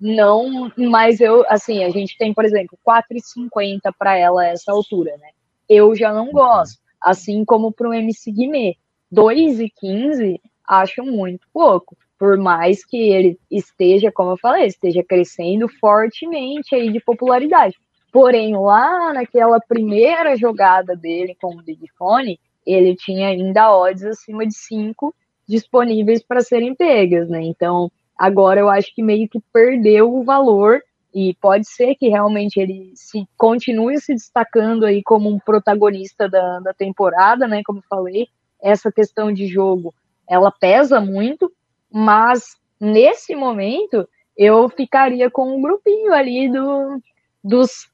Não, 0.00 0.72
mas 0.78 1.20
eu, 1.20 1.44
assim, 1.46 1.84
a 1.84 1.90
gente 1.90 2.16
tem, 2.16 2.32
por 2.32 2.46
exemplo, 2.46 2.78
4,50 2.86 3.92
para 3.98 4.16
ela 4.16 4.46
essa 4.46 4.72
altura, 4.72 5.14
né? 5.18 5.28
Eu 5.68 5.94
já 5.94 6.14
não 6.14 6.32
gosto, 6.32 6.80
assim 6.98 7.44
como 7.44 7.70
para 7.70 7.90
o 7.90 7.92
MC 7.92 8.32
Guimê. 8.32 8.76
2,15 9.12 10.40
acho 10.66 11.04
muito 11.04 11.46
pouco, 11.52 11.94
por 12.18 12.38
mais 12.38 12.84
que 12.84 12.96
ele 12.96 13.38
esteja, 13.50 14.10
como 14.10 14.30
eu 14.30 14.36
falei, 14.38 14.66
esteja 14.66 15.04
crescendo 15.04 15.68
fortemente 15.68 16.74
aí 16.74 16.90
de 16.90 17.00
popularidade. 17.00 17.76
Porém, 18.12 18.56
lá 18.56 19.12
naquela 19.12 19.60
primeira 19.60 20.36
jogada 20.36 20.96
dele 20.96 21.36
com 21.40 21.54
o 21.54 21.62
Big 21.62 21.86
Fone, 21.96 22.40
ele 22.66 22.94
tinha 22.96 23.28
ainda 23.28 23.74
odds 23.74 24.04
acima 24.04 24.46
de 24.46 24.54
5 24.54 25.14
disponíveis 25.48 26.22
para 26.22 26.40
serem 26.40 26.74
pegas, 26.74 27.28
né? 27.28 27.42
Então, 27.42 27.90
agora 28.16 28.60
eu 28.60 28.68
acho 28.68 28.94
que 28.94 29.02
meio 29.02 29.28
que 29.28 29.40
perdeu 29.52 30.12
o 30.12 30.22
valor 30.22 30.80
e 31.12 31.34
pode 31.40 31.68
ser 31.68 31.96
que 31.96 32.08
realmente 32.08 32.60
ele 32.60 32.92
se 32.94 33.26
continue 33.36 34.00
se 34.00 34.14
destacando 34.14 34.84
aí 34.84 35.02
como 35.02 35.28
um 35.28 35.38
protagonista 35.38 36.28
da, 36.28 36.60
da 36.60 36.72
temporada, 36.72 37.48
né? 37.48 37.62
Como 37.64 37.82
falei, 37.88 38.28
essa 38.62 38.92
questão 38.92 39.32
de 39.32 39.46
jogo 39.46 39.94
ela 40.28 40.52
pesa 40.52 41.00
muito, 41.00 41.52
mas 41.92 42.56
nesse 42.78 43.34
momento 43.34 44.08
eu 44.36 44.68
ficaria 44.68 45.28
com 45.28 45.56
um 45.56 45.60
grupinho 45.60 46.12
ali 46.12 46.48
do, 46.48 47.02
dos, 47.42 47.90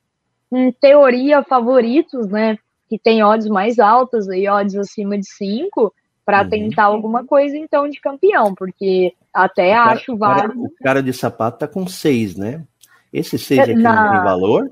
em 0.53 0.73
teoria, 0.73 1.43
favoritos, 1.43 2.29
né? 2.29 2.57
Que 2.89 2.99
tem 2.99 3.23
odds 3.23 3.49
mais 3.49 3.79
altas, 3.79 4.29
aí 4.29 4.49
odds 4.49 4.77
acima 4.77 5.19
de 5.19 5.27
5, 5.27 5.93
para 6.25 6.43
uhum. 6.43 6.49
tentar 6.49 6.85
alguma 6.85 7.25
coisa 7.25 7.57
então 7.57 7.89
de 7.89 8.01
campeão, 8.01 8.55
porque 8.55 9.13
até 9.33 9.73
o 9.73 9.81
acho 9.81 10.17
válido. 10.17 10.65
O 10.65 10.71
cara 10.83 11.03
de 11.03 11.13
sapato 11.13 11.59
tá 11.59 11.69
com 11.69 11.87
6, 11.87 12.37
né? 12.37 12.65
Esse 13.13 13.39
6 13.39 13.61
aqui 13.61 13.75
na, 13.75 14.05
não 14.05 14.13
tem 14.13 14.23
valor? 14.23 14.71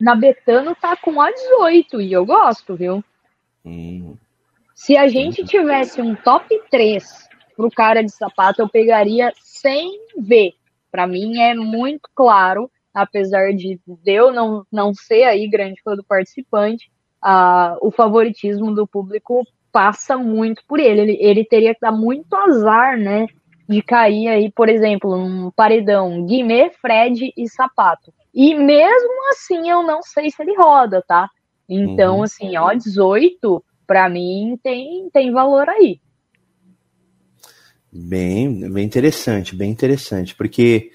Na 0.00 0.14
Betano 0.14 0.74
tá 0.74 0.96
com 0.96 1.20
a 1.20 1.30
18 1.30 2.00
e 2.00 2.12
eu 2.12 2.24
gosto, 2.26 2.76
viu? 2.76 3.02
Hum. 3.64 4.16
Se 4.74 4.96
a 4.96 5.08
gente 5.08 5.44
tivesse 5.44 6.00
um 6.00 6.14
top 6.14 6.48
3 6.70 7.28
pro 7.56 7.70
cara 7.70 8.02
de 8.02 8.12
sapato, 8.12 8.62
eu 8.62 8.68
pegaria 8.68 9.32
sem 9.42 10.00
ver. 10.16 10.54
Para 10.90 11.06
mim 11.06 11.40
é 11.40 11.54
muito 11.54 12.08
claro, 12.14 12.70
apesar 12.98 13.52
de 13.54 13.78
eu 14.04 14.32
não, 14.32 14.66
não 14.72 14.92
ser 14.92 15.24
aí 15.24 15.48
grande 15.48 15.80
fã 15.82 15.94
do 15.94 16.04
participante, 16.04 16.90
uh, 17.24 17.78
o 17.80 17.90
favoritismo 17.90 18.74
do 18.74 18.86
público 18.86 19.44
passa 19.70 20.16
muito 20.16 20.62
por 20.66 20.80
ele. 20.80 21.00
ele. 21.02 21.18
Ele 21.20 21.44
teria 21.44 21.74
que 21.74 21.80
dar 21.80 21.92
muito 21.92 22.34
azar, 22.34 22.98
né? 22.98 23.26
De 23.68 23.82
cair 23.82 24.28
aí, 24.28 24.50
por 24.50 24.68
exemplo, 24.68 25.14
um 25.14 25.50
paredão 25.50 26.24
Guimê, 26.26 26.70
Fred 26.70 27.32
e 27.36 27.48
Sapato. 27.48 28.12
E 28.34 28.54
mesmo 28.54 29.30
assim, 29.30 29.70
eu 29.70 29.82
não 29.82 30.02
sei 30.02 30.30
se 30.30 30.42
ele 30.42 30.56
roda, 30.56 31.04
tá? 31.06 31.28
Então, 31.68 32.16
uhum. 32.16 32.22
assim, 32.22 32.56
ó, 32.56 32.72
18, 32.72 33.62
para 33.86 34.08
mim, 34.08 34.58
tem, 34.62 35.08
tem 35.10 35.30
valor 35.30 35.68
aí. 35.68 36.00
Bem, 37.92 38.70
bem 38.70 38.84
interessante, 38.84 39.54
bem 39.54 39.70
interessante, 39.70 40.34
porque 40.34 40.90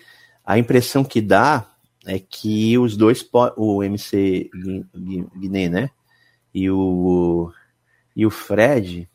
a 0.45 0.57
impressão 0.57 1.03
que 1.03 1.21
dá 1.21 1.72
é 2.05 2.19
que 2.19 2.77
os 2.77 2.97
dois, 2.97 3.27
o 3.55 3.83
MC 3.83 4.49
Guiné, 5.37 5.69
né, 5.69 5.89
e 6.53 6.69
o, 6.69 7.51
e 8.15 8.25
o 8.25 8.29
Fred, 8.29 9.09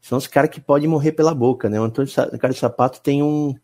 são 0.00 0.18
os 0.18 0.26
caras 0.26 0.50
que 0.50 0.60
podem 0.60 0.88
morrer 0.88 1.12
pela 1.12 1.34
boca, 1.34 1.68
né, 1.68 1.80
o 1.80 1.84
Antônio 1.84 2.10
de 2.10 2.54
sapato 2.54 3.00
tem 3.00 3.22
um, 3.22 3.54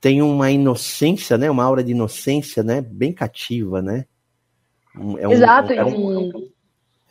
tem 0.00 0.22
uma 0.22 0.50
inocência, 0.50 1.38
né, 1.38 1.50
uma 1.50 1.64
aura 1.64 1.82
de 1.82 1.92
inocência, 1.92 2.62
né, 2.62 2.80
bem 2.80 3.12
cativa, 3.12 3.80
né. 3.80 4.06
É 5.18 5.28
um, 5.28 5.32
Exato, 5.32 5.72
é 5.72 5.84
um 5.84 6.30
cara, 6.30 6.44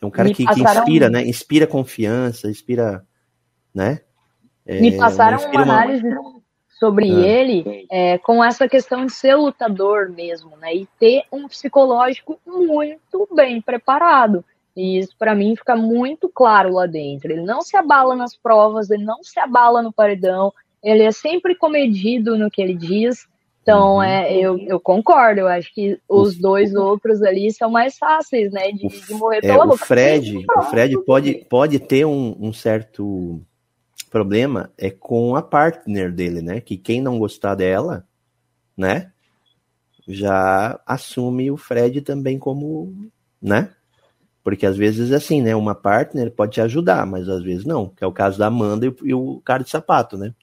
é 0.01 0.05
um 0.05 0.09
cara 0.09 0.29
que, 0.33 0.45
que, 0.45 0.61
inspira, 0.61 1.09
né, 1.09 1.25
inspira 1.27 1.65
confiança, 1.65 2.49
inspira, 2.49 3.05
né, 3.73 4.01
é, 4.69 4.79
Me 4.79 4.95
passaram 4.95 5.39
uma 5.39 5.61
análise 5.63 6.03
sobre 6.79 7.11
ah. 7.11 7.19
ele 7.19 7.85
é, 7.91 8.17
com 8.17 8.43
essa 8.43 8.67
questão 8.67 9.05
de 9.05 9.11
ser 9.11 9.35
lutador 9.35 10.09
mesmo, 10.09 10.55
né? 10.57 10.73
E 10.73 10.87
ter 10.97 11.23
um 11.31 11.47
psicológico 11.47 12.39
muito 12.47 13.27
bem 13.35 13.61
preparado. 13.61 14.43
E 14.75 14.99
isso 14.99 15.13
para 15.19 15.35
mim 15.35 15.55
fica 15.55 15.75
muito 15.75 16.29
claro 16.29 16.73
lá 16.73 16.85
dentro. 16.85 17.31
Ele 17.31 17.43
não 17.43 17.61
se 17.61 17.75
abala 17.75 18.15
nas 18.15 18.35
provas, 18.35 18.89
ele 18.89 19.03
não 19.03 19.21
se 19.21 19.37
abala 19.39 19.81
no 19.81 19.91
paredão, 19.91 20.53
ele 20.81 21.03
é 21.03 21.11
sempre 21.11 21.53
comedido 21.53 22.37
no 22.37 22.49
que 22.49 22.61
ele 22.61 22.75
diz. 22.75 23.27
Então, 23.61 23.95
uhum. 23.95 24.03
é, 24.03 24.33
eu, 24.33 24.57
eu 24.59 24.79
concordo, 24.79 25.41
eu 25.41 25.47
acho 25.47 25.71
que 25.73 25.99
os 26.07 26.37
dois 26.37 26.73
outros 26.73 27.21
ali 27.21 27.51
são 27.51 27.69
mais 27.69 27.97
fáceis, 27.97 28.51
né, 28.51 28.71
de, 28.71 28.87
de 28.87 29.13
morrer 29.13 29.39
é, 29.39 29.41
pela 29.41 29.65
é, 29.65 29.67
boca. 29.67 29.83
O 29.83 29.85
Fred, 29.85 30.45
o 30.57 30.61
Fred 30.63 31.05
pode, 31.05 31.45
pode 31.49 31.79
ter 31.79 32.05
um, 32.05 32.35
um 32.39 32.53
certo 32.53 33.41
problema 34.09 34.71
é 34.77 34.89
com 34.89 35.35
a 35.35 35.41
partner 35.41 36.11
dele, 36.11 36.41
né? 36.41 36.59
Que 36.59 36.77
quem 36.77 37.01
não 37.01 37.19
gostar 37.19 37.55
dela, 37.55 38.05
né? 38.75 39.11
Já 40.07 40.79
assume 40.85 41.51
o 41.51 41.57
Fred 41.57 42.01
também 42.01 42.39
como, 42.39 43.09
né? 43.41 43.71
Porque 44.43 44.65
às 44.65 44.75
vezes 44.75 45.11
assim, 45.11 45.41
né? 45.41 45.55
Uma 45.55 45.75
partner 45.75 46.31
pode 46.31 46.53
te 46.53 46.61
ajudar, 46.61 47.05
mas 47.05 47.29
às 47.29 47.43
vezes 47.43 47.65
não. 47.65 47.89
Que 47.89 48.03
é 48.03 48.07
o 48.07 48.11
caso 48.11 48.39
da 48.39 48.47
Amanda 48.47 48.87
e, 48.87 48.95
e 49.03 49.13
o 49.13 49.41
cara 49.41 49.63
de 49.63 49.69
sapato, 49.69 50.17
né? 50.17 50.33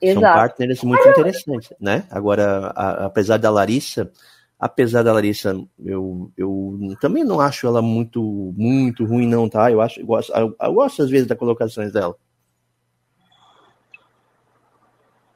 Exato. 0.00 0.20
São 0.20 0.34
partners 0.34 0.82
muito 0.82 1.08
interessantes, 1.08 1.72
né? 1.80 2.04
Agora, 2.10 2.72
a, 2.74 3.06
apesar 3.06 3.36
da 3.36 3.50
Larissa, 3.50 4.10
apesar 4.58 5.04
da 5.04 5.12
Larissa, 5.12 5.56
eu, 5.78 6.32
eu 6.36 6.96
também 7.00 7.22
não 7.22 7.40
acho 7.40 7.68
ela 7.68 7.80
muito 7.80 8.52
muito 8.56 9.04
ruim 9.04 9.28
não, 9.28 9.48
tá? 9.48 9.70
Eu 9.70 9.80
acho, 9.80 10.00
eu 10.00 10.06
gosto, 10.06 10.32
eu, 10.32 10.56
eu 10.60 10.74
gosto 10.74 11.02
às 11.02 11.10
vezes 11.10 11.28
das 11.28 11.38
colocações 11.38 11.92
dela. 11.92 12.16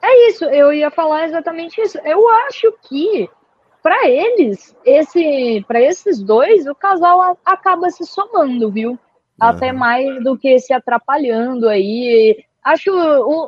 É 0.02 0.28
isso, 0.28 0.44
eu 0.44 0.72
ia 0.72 0.90
falar 0.90 1.24
exatamente 1.24 1.80
isso. 1.80 1.98
Eu 2.04 2.28
acho 2.28 2.72
que 2.82 3.28
para 3.82 4.08
eles, 4.08 4.76
esse, 4.84 5.64
para 5.66 5.80
esses 5.80 6.22
dois, 6.22 6.66
o 6.66 6.74
casal 6.74 7.38
acaba 7.44 7.90
se 7.90 8.04
somando, 8.04 8.70
viu? 8.70 8.98
Até 9.38 9.72
mais 9.72 10.22
do 10.24 10.36
que 10.36 10.58
se 10.58 10.72
atrapalhando 10.72 11.68
aí. 11.68 12.44
Acho 12.64 12.90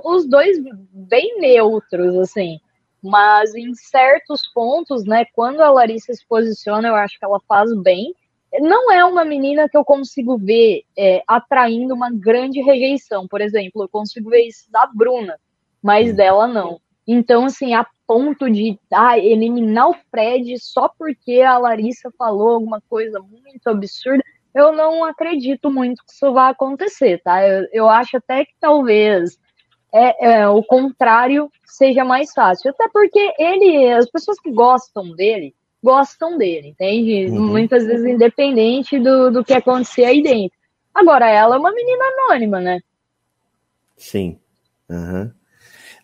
os 0.04 0.28
dois 0.28 0.58
bem 0.92 1.38
neutros, 1.40 2.16
assim. 2.16 2.60
Mas 3.02 3.54
em 3.54 3.74
certos 3.74 4.42
pontos, 4.52 5.04
né, 5.04 5.24
quando 5.34 5.60
a 5.60 5.70
Larissa 5.70 6.12
se 6.12 6.26
posiciona, 6.26 6.88
eu 6.88 6.94
acho 6.94 7.18
que 7.18 7.24
ela 7.24 7.40
faz 7.48 7.74
bem. 7.80 8.14
Não 8.60 8.92
é 8.92 9.04
uma 9.04 9.24
menina 9.24 9.68
que 9.68 9.76
eu 9.76 9.84
consigo 9.84 10.38
ver 10.38 10.82
é, 10.96 11.22
atraindo 11.26 11.94
uma 11.94 12.10
grande 12.10 12.60
rejeição. 12.60 13.26
Por 13.26 13.40
exemplo, 13.40 13.82
eu 13.82 13.88
consigo 13.88 14.30
ver 14.30 14.42
isso 14.42 14.70
da 14.70 14.86
Bruna 14.86 15.36
mas 15.88 16.14
dela 16.14 16.46
não. 16.46 16.78
Então, 17.06 17.46
assim, 17.46 17.72
a 17.72 17.86
ponto 18.06 18.50
de 18.50 18.78
ah, 18.92 19.18
eliminar 19.18 19.88
o 19.88 19.96
Fred 20.10 20.58
só 20.58 20.86
porque 20.86 21.40
a 21.40 21.56
Larissa 21.56 22.10
falou 22.18 22.50
alguma 22.50 22.82
coisa 22.90 23.18
muito 23.20 23.66
absurda, 23.66 24.22
eu 24.54 24.70
não 24.70 25.02
acredito 25.02 25.70
muito 25.70 26.04
que 26.04 26.12
isso 26.12 26.30
vá 26.30 26.50
acontecer, 26.50 27.22
tá? 27.22 27.42
Eu, 27.42 27.66
eu 27.72 27.88
acho 27.88 28.18
até 28.18 28.44
que 28.44 28.52
talvez 28.60 29.38
é, 29.90 30.32
é, 30.32 30.48
o 30.48 30.62
contrário 30.62 31.50
seja 31.64 32.04
mais 32.04 32.34
fácil. 32.34 32.70
Até 32.70 32.86
porque 32.92 33.32
ele, 33.38 33.90
as 33.90 34.10
pessoas 34.10 34.38
que 34.38 34.50
gostam 34.50 35.14
dele, 35.14 35.54
gostam 35.82 36.36
dele, 36.36 36.68
entende? 36.68 37.30
Uhum. 37.30 37.46
Muitas 37.46 37.86
vezes 37.86 38.04
independente 38.04 38.98
do, 38.98 39.30
do 39.30 39.42
que 39.42 39.54
acontecer 39.54 40.04
aí 40.04 40.22
dentro. 40.22 40.58
Agora, 40.94 41.30
ela 41.30 41.56
é 41.56 41.58
uma 41.58 41.72
menina 41.72 42.04
anônima, 42.04 42.60
né? 42.60 42.80
Sim. 43.96 44.38
Uhum. 44.90 45.37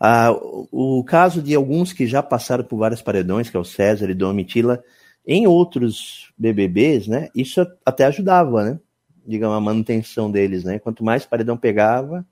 Ah, 0.06 0.30
o, 0.70 1.02
caso 1.02 1.40
de 1.40 1.54
alguns 1.54 1.90
que 1.94 2.06
já 2.06 2.22
passaram 2.22 2.62
por 2.62 2.76
vários 2.76 3.00
paredões, 3.00 3.48
que 3.48 3.56
é 3.56 3.60
o 3.60 3.64
César 3.64 4.10
e 4.10 4.14
Domitila, 4.14 4.84
em 5.26 5.46
outros 5.46 6.30
BBBs, 6.36 7.08
né, 7.08 7.30
isso 7.34 7.66
até 7.86 8.04
ajudava, 8.04 8.64
né, 8.64 8.78
digamos, 9.26 9.56
a 9.56 9.60
manutenção 9.62 10.30
deles, 10.30 10.62
né, 10.62 10.78
quanto 10.78 11.02
mais 11.02 11.24
paredão 11.24 11.56
pegava, 11.56 12.22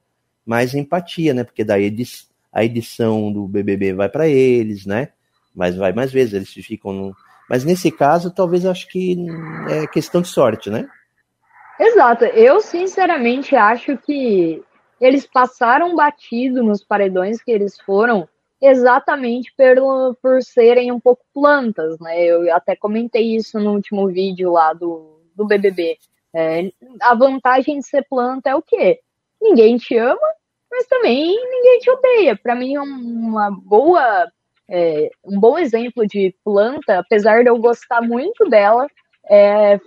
mais 0.45 0.75
empatia, 0.75 1.33
né, 1.33 1.45
porque 1.45 1.65
daí 1.65 1.91
a 2.53 2.63
edição 2.63 3.33
do 3.33 3.49
BBB 3.49 3.95
vai 3.95 4.11
para 4.11 4.29
eles, 4.29 4.85
né, 4.85 5.09
mas 5.55 5.75
vai 5.75 5.95
mais 5.95 6.13
vezes, 6.13 6.35
eles 6.35 6.67
ficam 6.67 6.93
no... 6.93 7.17
Mas 7.49 7.65
nesse 7.65 7.91
caso, 7.91 8.31
talvez 8.31 8.67
acho 8.67 8.87
que 8.87 9.17
é 9.71 9.87
questão 9.87 10.21
de 10.21 10.29
sorte, 10.29 10.69
né? 10.69 10.87
Exato. 11.81 12.25
Eu, 12.27 12.61
sinceramente, 12.61 13.57
acho 13.57 13.97
que 13.97 14.63
eles 15.03 15.27
passaram 15.27 15.97
batido 15.97 16.63
nos 16.63 16.85
paredões 16.85 17.43
que 17.43 17.51
eles 17.51 17.79
foram 17.81 18.29
exatamente 18.61 19.53
por, 19.57 20.17
por 20.23 20.43
serem 20.43 20.93
um 20.93 21.01
pouco 21.01 21.25
plantas, 21.35 21.99
né? 21.99 22.23
Eu 22.25 22.55
até 22.55 22.77
comentei 22.77 23.35
isso 23.35 23.59
no 23.59 23.73
último 23.73 24.07
vídeo 24.07 24.53
lá 24.53 24.73
do, 24.73 25.21
do 25.35 25.45
BBB. 25.45 25.99
É, 26.33 26.71
a 27.01 27.15
vantagem 27.17 27.81
de 27.81 27.87
ser 27.87 28.07
planta 28.09 28.51
é 28.51 28.55
o 28.55 28.63
quê? 28.63 29.01
Ninguém 29.41 29.77
te 29.77 29.99
ama, 29.99 30.29
mas 30.71 30.87
também 30.87 31.37
ninguém 31.51 31.81
te 31.81 31.91
odeia. 31.91 32.39
Para 32.41 32.55
mim, 32.55 32.79
uma 32.79 33.51
boa, 33.51 34.31
é, 34.71 35.11
um 35.25 35.41
bom 35.41 35.59
exemplo 35.59 36.07
de 36.07 36.33
planta, 36.45 37.01
apesar 37.01 37.43
de 37.43 37.51
eu 37.51 37.59
gostar 37.59 38.01
muito 38.01 38.49
dela, 38.49 38.87
é, 39.29 39.81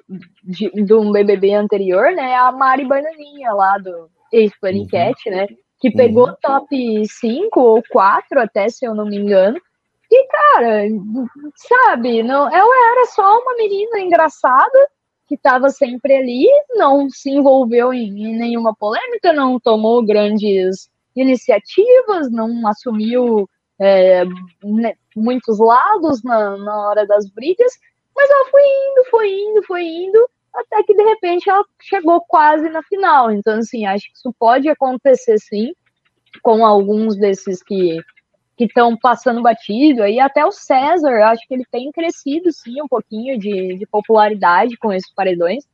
de, 0.43 0.69
de 0.71 0.93
um 0.93 1.09
BBB 1.13 1.53
anterior, 1.53 2.11
né? 2.11 2.31
É 2.31 2.35
a 2.35 2.51
Mari 2.51 2.83
Bananinha 2.83 3.53
lá 3.53 3.77
do 3.77 4.09
ex-Panicat, 4.31 5.15
uhum. 5.27 5.35
né? 5.35 5.47
Que 5.79 5.91
pegou 5.91 6.27
uhum. 6.27 6.35
top 6.41 7.07
5 7.07 7.59
ou 7.59 7.83
4 7.89 8.39
até, 8.39 8.69
se 8.69 8.85
eu 8.85 8.95
não 8.95 9.05
me 9.05 9.17
engano. 9.17 9.59
E, 10.11 10.27
cara, 10.27 10.83
sabe, 11.55 12.23
não, 12.23 12.47
ela 12.47 12.91
era 12.91 13.05
só 13.07 13.39
uma 13.39 13.55
menina 13.55 13.99
engraçada 13.99 14.89
que 15.27 15.35
estava 15.35 15.69
sempre 15.69 16.15
ali, 16.15 16.47
não 16.75 17.09
se 17.09 17.31
envolveu 17.31 17.91
em, 17.91 18.07
em, 18.07 18.37
nenhuma 18.37 18.75
polêmica, 18.75 19.33
não 19.33 19.59
tomou 19.59 20.05
grandes 20.05 20.89
iniciativas, 21.15 22.31
não 22.31 22.67
assumiu 22.67 23.49
é, 23.79 24.23
né, 24.63 24.93
muitos 25.15 25.59
lados 25.59 26.23
na, 26.23 26.57
na 26.57 26.89
hora 26.89 27.07
das 27.07 27.27
brigas, 27.29 27.73
mas 28.15 28.29
ela 28.29 28.45
foi 28.49 28.61
indo, 28.61 29.09
foi 29.09 29.33
indo, 29.33 29.63
foi 29.63 29.83
indo, 29.83 30.29
até 30.55 30.83
que 30.83 30.93
de 30.93 31.03
repente 31.03 31.49
ela 31.49 31.63
chegou 31.81 32.21
quase 32.27 32.69
na 32.69 32.81
final. 32.83 33.31
Então, 33.31 33.57
assim, 33.59 33.85
acho 33.85 34.05
que 34.05 34.17
isso 34.17 34.33
pode 34.39 34.69
acontecer 34.69 35.37
sim, 35.39 35.73
com 36.41 36.65
alguns 36.65 37.17
desses 37.17 37.61
que 37.63 37.99
que 38.57 38.65
estão 38.65 38.97
passando 38.97 39.41
batido, 39.41 40.01
aí 40.01 40.17
até 40.19 40.45
o 40.45 40.51
César, 40.51 41.11
acho 41.25 41.45
que 41.45 41.53
ele 41.53 41.65
tem 41.69 41.91
crescido 41.91 42.51
sim 42.53 42.81
um 42.81 42.87
pouquinho 42.87 43.37
de, 43.37 43.77
de 43.77 43.85
popularidade 43.85 44.77
com 44.77 44.93
esses 44.93 45.13
paredões, 45.13 45.65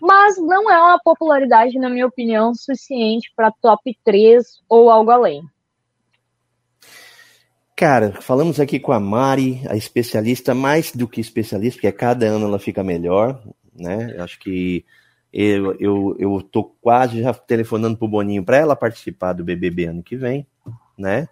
mas 0.00 0.36
não 0.38 0.70
é 0.70 0.76
uma 0.76 0.98
popularidade, 0.98 1.78
na 1.78 1.88
minha 1.88 2.06
opinião, 2.06 2.52
suficiente 2.52 3.32
para 3.36 3.52
top 3.62 3.96
3 4.04 4.44
ou 4.68 4.90
algo 4.90 5.10
além. 5.10 5.42
Cara, 7.76 8.20
falamos 8.20 8.60
aqui 8.60 8.78
com 8.78 8.92
a 8.92 9.00
Mari, 9.00 9.62
a 9.68 9.76
especialista, 9.76 10.54
mais 10.54 10.92
do 10.92 11.08
que 11.08 11.20
especialista, 11.20 11.76
porque 11.76 11.88
a 11.88 11.92
cada 11.92 12.26
ano 12.26 12.46
ela 12.46 12.58
fica 12.58 12.84
melhor, 12.84 13.40
né? 13.74 14.16
Acho 14.18 14.38
que 14.38 14.84
eu, 15.32 15.74
eu, 15.80 16.16
eu 16.18 16.42
tô 16.42 16.64
quase 16.80 17.20
já 17.20 17.34
telefonando 17.34 17.96
pro 17.96 18.06
Boninho 18.06 18.44
para 18.44 18.58
ela 18.58 18.76
participar 18.76 19.32
do 19.32 19.44
BBB 19.44 19.86
ano 19.86 20.02
que 20.02 20.16
vem, 20.16 20.46
né? 20.96 21.28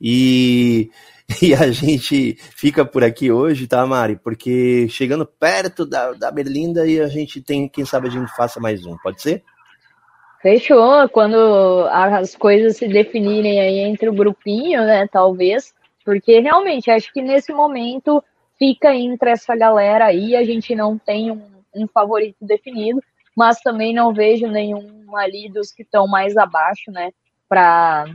E, 0.00 0.90
e 1.40 1.54
a 1.54 1.70
gente 1.70 2.34
fica 2.54 2.84
por 2.84 3.02
aqui 3.02 3.32
hoje, 3.32 3.66
tá, 3.66 3.86
Mari? 3.86 4.16
Porque 4.16 4.86
chegando 4.88 5.24
perto 5.24 5.86
da, 5.86 6.12
da 6.12 6.30
Berlinda 6.30 6.86
e 6.86 7.00
a 7.00 7.08
gente 7.08 7.40
tem, 7.40 7.68
quem 7.68 7.84
sabe 7.84 8.08
a 8.08 8.10
gente 8.10 8.34
faça 8.36 8.60
mais 8.60 8.84
um, 8.84 8.96
pode 8.98 9.22
ser? 9.22 9.42
Fechou, 10.42 11.08
quando 11.08 11.88
as 11.90 12.36
coisas 12.36 12.76
se 12.76 12.86
definirem 12.86 13.58
aí 13.58 13.78
entre 13.78 14.08
o 14.08 14.14
grupinho, 14.14 14.84
né, 14.84 15.08
talvez, 15.10 15.74
porque 16.04 16.38
realmente 16.40 16.90
acho 16.90 17.12
que 17.12 17.22
nesse 17.22 17.52
momento 17.52 18.22
fica 18.58 18.94
entre 18.94 19.30
essa 19.30 19.56
galera 19.56 20.04
aí, 20.04 20.36
a 20.36 20.44
gente 20.44 20.74
não 20.74 20.96
tem 20.98 21.30
um, 21.30 21.55
um 21.76 21.86
favorito 21.86 22.38
definido, 22.40 23.02
mas 23.36 23.60
também 23.60 23.94
não 23.94 24.12
vejo 24.12 24.46
nenhum 24.46 25.16
ali 25.16 25.48
dos 25.48 25.70
que 25.70 25.82
estão 25.82 26.06
mais 26.06 26.36
abaixo, 26.36 26.90
né, 26.90 27.12
para 27.48 28.06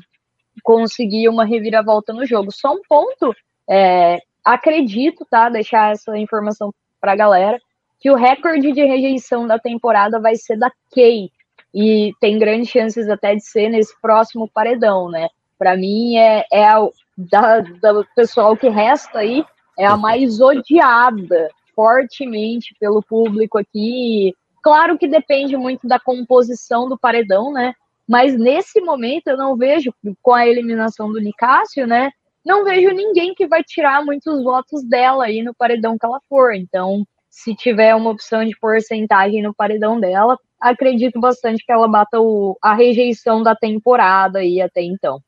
conseguir 0.63 1.29
uma 1.29 1.45
reviravolta 1.45 2.11
no 2.11 2.25
jogo. 2.25 2.51
Só 2.51 2.73
um 2.73 2.81
ponto, 2.87 3.33
é, 3.69 4.19
acredito, 4.43 5.25
tá, 5.29 5.49
deixar 5.49 5.91
essa 5.91 6.17
informação 6.17 6.73
para 6.99 7.13
a 7.13 7.15
galera, 7.15 7.59
que 7.99 8.09
o 8.09 8.15
recorde 8.15 8.71
de 8.71 8.83
rejeição 8.83 9.45
da 9.45 9.59
temporada 9.59 10.19
vai 10.19 10.35
ser 10.35 10.57
da 10.57 10.71
Kay, 10.93 11.29
e 11.73 12.13
tem 12.19 12.37
grandes 12.37 12.69
chances 12.69 13.07
até 13.09 13.35
de 13.35 13.45
ser 13.45 13.69
nesse 13.69 13.93
próximo 14.01 14.49
paredão, 14.53 15.09
né? 15.09 15.29
Para 15.57 15.77
mim 15.77 16.17
é, 16.17 16.45
é 16.51 16.65
a, 16.65 16.79
da, 17.17 17.59
da 17.59 18.03
pessoal 18.15 18.57
que 18.57 18.67
resta 18.67 19.19
aí 19.19 19.45
é 19.79 19.85
a 19.85 19.95
mais 19.95 20.41
odiada 20.41 21.49
fortemente 21.75 22.75
pelo 22.79 23.01
público 23.01 23.57
aqui. 23.57 24.33
Claro 24.61 24.97
que 24.97 25.07
depende 25.07 25.57
muito 25.57 25.87
da 25.87 25.99
composição 25.99 26.87
do 26.87 26.97
paredão, 26.97 27.51
né? 27.51 27.73
Mas 28.07 28.37
nesse 28.37 28.81
momento 28.81 29.27
eu 29.27 29.37
não 29.37 29.55
vejo, 29.55 29.93
com 30.21 30.33
a 30.33 30.47
eliminação 30.47 31.11
do 31.11 31.19
Nicásio, 31.19 31.87
né? 31.87 32.11
Não 32.45 32.63
vejo 32.63 32.89
ninguém 32.89 33.33
que 33.33 33.47
vai 33.47 33.63
tirar 33.63 34.03
muitos 34.03 34.43
votos 34.43 34.83
dela 34.83 35.25
aí 35.25 35.43
no 35.43 35.53
paredão 35.53 35.97
que 35.97 36.05
ela 36.05 36.19
for. 36.27 36.53
Então, 36.53 37.05
se 37.29 37.55
tiver 37.55 37.95
uma 37.95 38.09
opção 38.09 38.43
de 38.43 38.57
porcentagem 38.59 39.41
no 39.41 39.53
paredão 39.53 39.99
dela, 39.99 40.37
acredito 40.59 41.19
bastante 41.19 41.63
que 41.65 41.71
ela 41.71 41.87
bata 41.87 42.19
o, 42.19 42.57
a 42.61 42.73
rejeição 42.73 43.41
da 43.41 43.55
temporada 43.55 44.39
aí 44.39 44.59
até 44.59 44.81
então. 44.81 45.21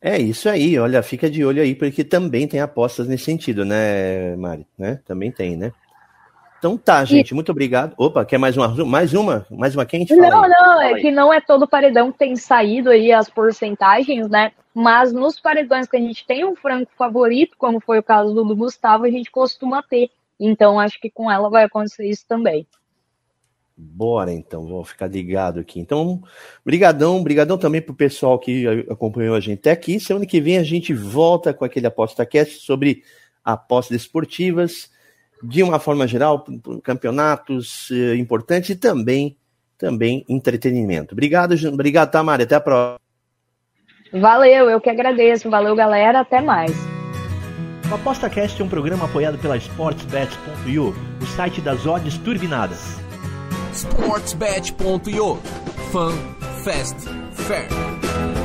É 0.00 0.16
isso 0.16 0.48
aí, 0.48 0.78
olha, 0.78 1.02
fica 1.02 1.28
de 1.28 1.44
olho 1.44 1.60
aí, 1.60 1.74
porque 1.74 2.04
também 2.04 2.46
tem 2.46 2.60
apostas 2.60 3.08
nesse 3.08 3.24
sentido, 3.24 3.64
né, 3.64 4.36
Mari? 4.36 4.66
Né? 4.78 5.00
Também 5.04 5.32
tem, 5.32 5.56
né? 5.56 5.72
Então 6.58 6.76
tá, 6.76 7.04
gente, 7.04 7.30
e... 7.30 7.34
muito 7.34 7.50
obrigado. 7.50 7.94
Opa, 7.96 8.24
quer 8.24 8.38
mais 8.38 8.56
uma? 8.56 8.68
Mais 8.84 9.14
uma? 9.14 9.46
Mais 9.50 9.74
uma 9.74 9.86
quente? 9.86 10.14
Não, 10.14 10.44
aí. 10.44 10.50
não, 10.50 10.82
é 10.82 10.94
que 10.94 11.10
não 11.10 11.32
é 11.32 11.40
todo 11.40 11.68
paredão 11.68 12.10
que 12.12 12.18
tem 12.18 12.36
saído 12.36 12.90
aí 12.90 13.12
as 13.12 13.28
porcentagens, 13.28 14.28
né? 14.28 14.52
Mas 14.74 15.12
nos 15.12 15.40
paredões 15.40 15.88
que 15.88 15.96
a 15.96 16.00
gente 16.00 16.26
tem 16.26 16.44
um 16.44 16.54
franco 16.56 16.90
favorito, 16.96 17.56
como 17.56 17.80
foi 17.80 17.98
o 17.98 18.02
caso 18.02 18.34
do 18.34 18.56
Gustavo, 18.56 19.04
a 19.04 19.10
gente 19.10 19.30
costuma 19.30 19.82
ter. 19.82 20.10
Então 20.38 20.78
acho 20.78 21.00
que 21.00 21.10
com 21.10 21.30
ela 21.30 21.48
vai 21.48 21.64
acontecer 21.64 22.08
isso 22.08 22.24
também. 22.28 22.66
Bora 23.80 24.32
então, 24.32 24.66
vou 24.66 24.84
ficar 24.84 25.06
ligado 25.06 25.60
aqui. 25.60 25.78
Então, 25.78 26.20
brigadão, 26.64 27.22
brigadão 27.22 27.56
também 27.56 27.80
pro 27.80 27.94
pessoal 27.94 28.36
que 28.36 28.66
acompanhou 28.90 29.36
a 29.36 29.40
gente 29.40 29.60
até 29.60 29.70
aqui. 29.70 30.00
Semana 30.00 30.26
que 30.26 30.40
vem 30.40 30.58
a 30.58 30.64
gente 30.64 30.92
volta 30.92 31.54
com 31.54 31.64
aquele 31.64 31.86
aposta 31.86 32.26
cast 32.26 32.58
sobre 32.58 33.04
apostas 33.44 34.02
esportivas, 34.02 34.90
de 35.40 35.62
uma 35.62 35.78
forma 35.78 36.08
geral, 36.08 36.44
campeonatos 36.82 37.88
eh, 37.92 38.16
importantes 38.16 38.70
e 38.70 38.76
também 38.76 39.36
também 39.78 40.24
entretenimento. 40.28 41.14
Obrigado, 41.14 41.54
obrigado, 41.72 42.10
Tamara, 42.10 42.42
até 42.42 42.56
a 42.56 42.60
próxima. 42.60 42.98
Valeu, 44.12 44.68
eu 44.68 44.80
que 44.80 44.90
agradeço. 44.90 45.48
Valeu, 45.48 45.76
galera, 45.76 46.18
até 46.18 46.40
mais. 46.40 46.72
O 47.88 47.94
ApostaCast 47.94 48.60
é 48.60 48.64
um 48.64 48.68
programa 48.68 49.04
apoiado 49.04 49.38
pela 49.38 49.56
SportsBet.io, 49.56 50.92
o 51.22 51.26
site 51.26 51.60
das 51.60 51.86
odds 51.86 52.18
turbinadas 52.18 53.07
sportsbet.io. 53.78 55.34
Fun, 55.90 56.18
fast, 56.64 57.08
fair. 57.32 58.37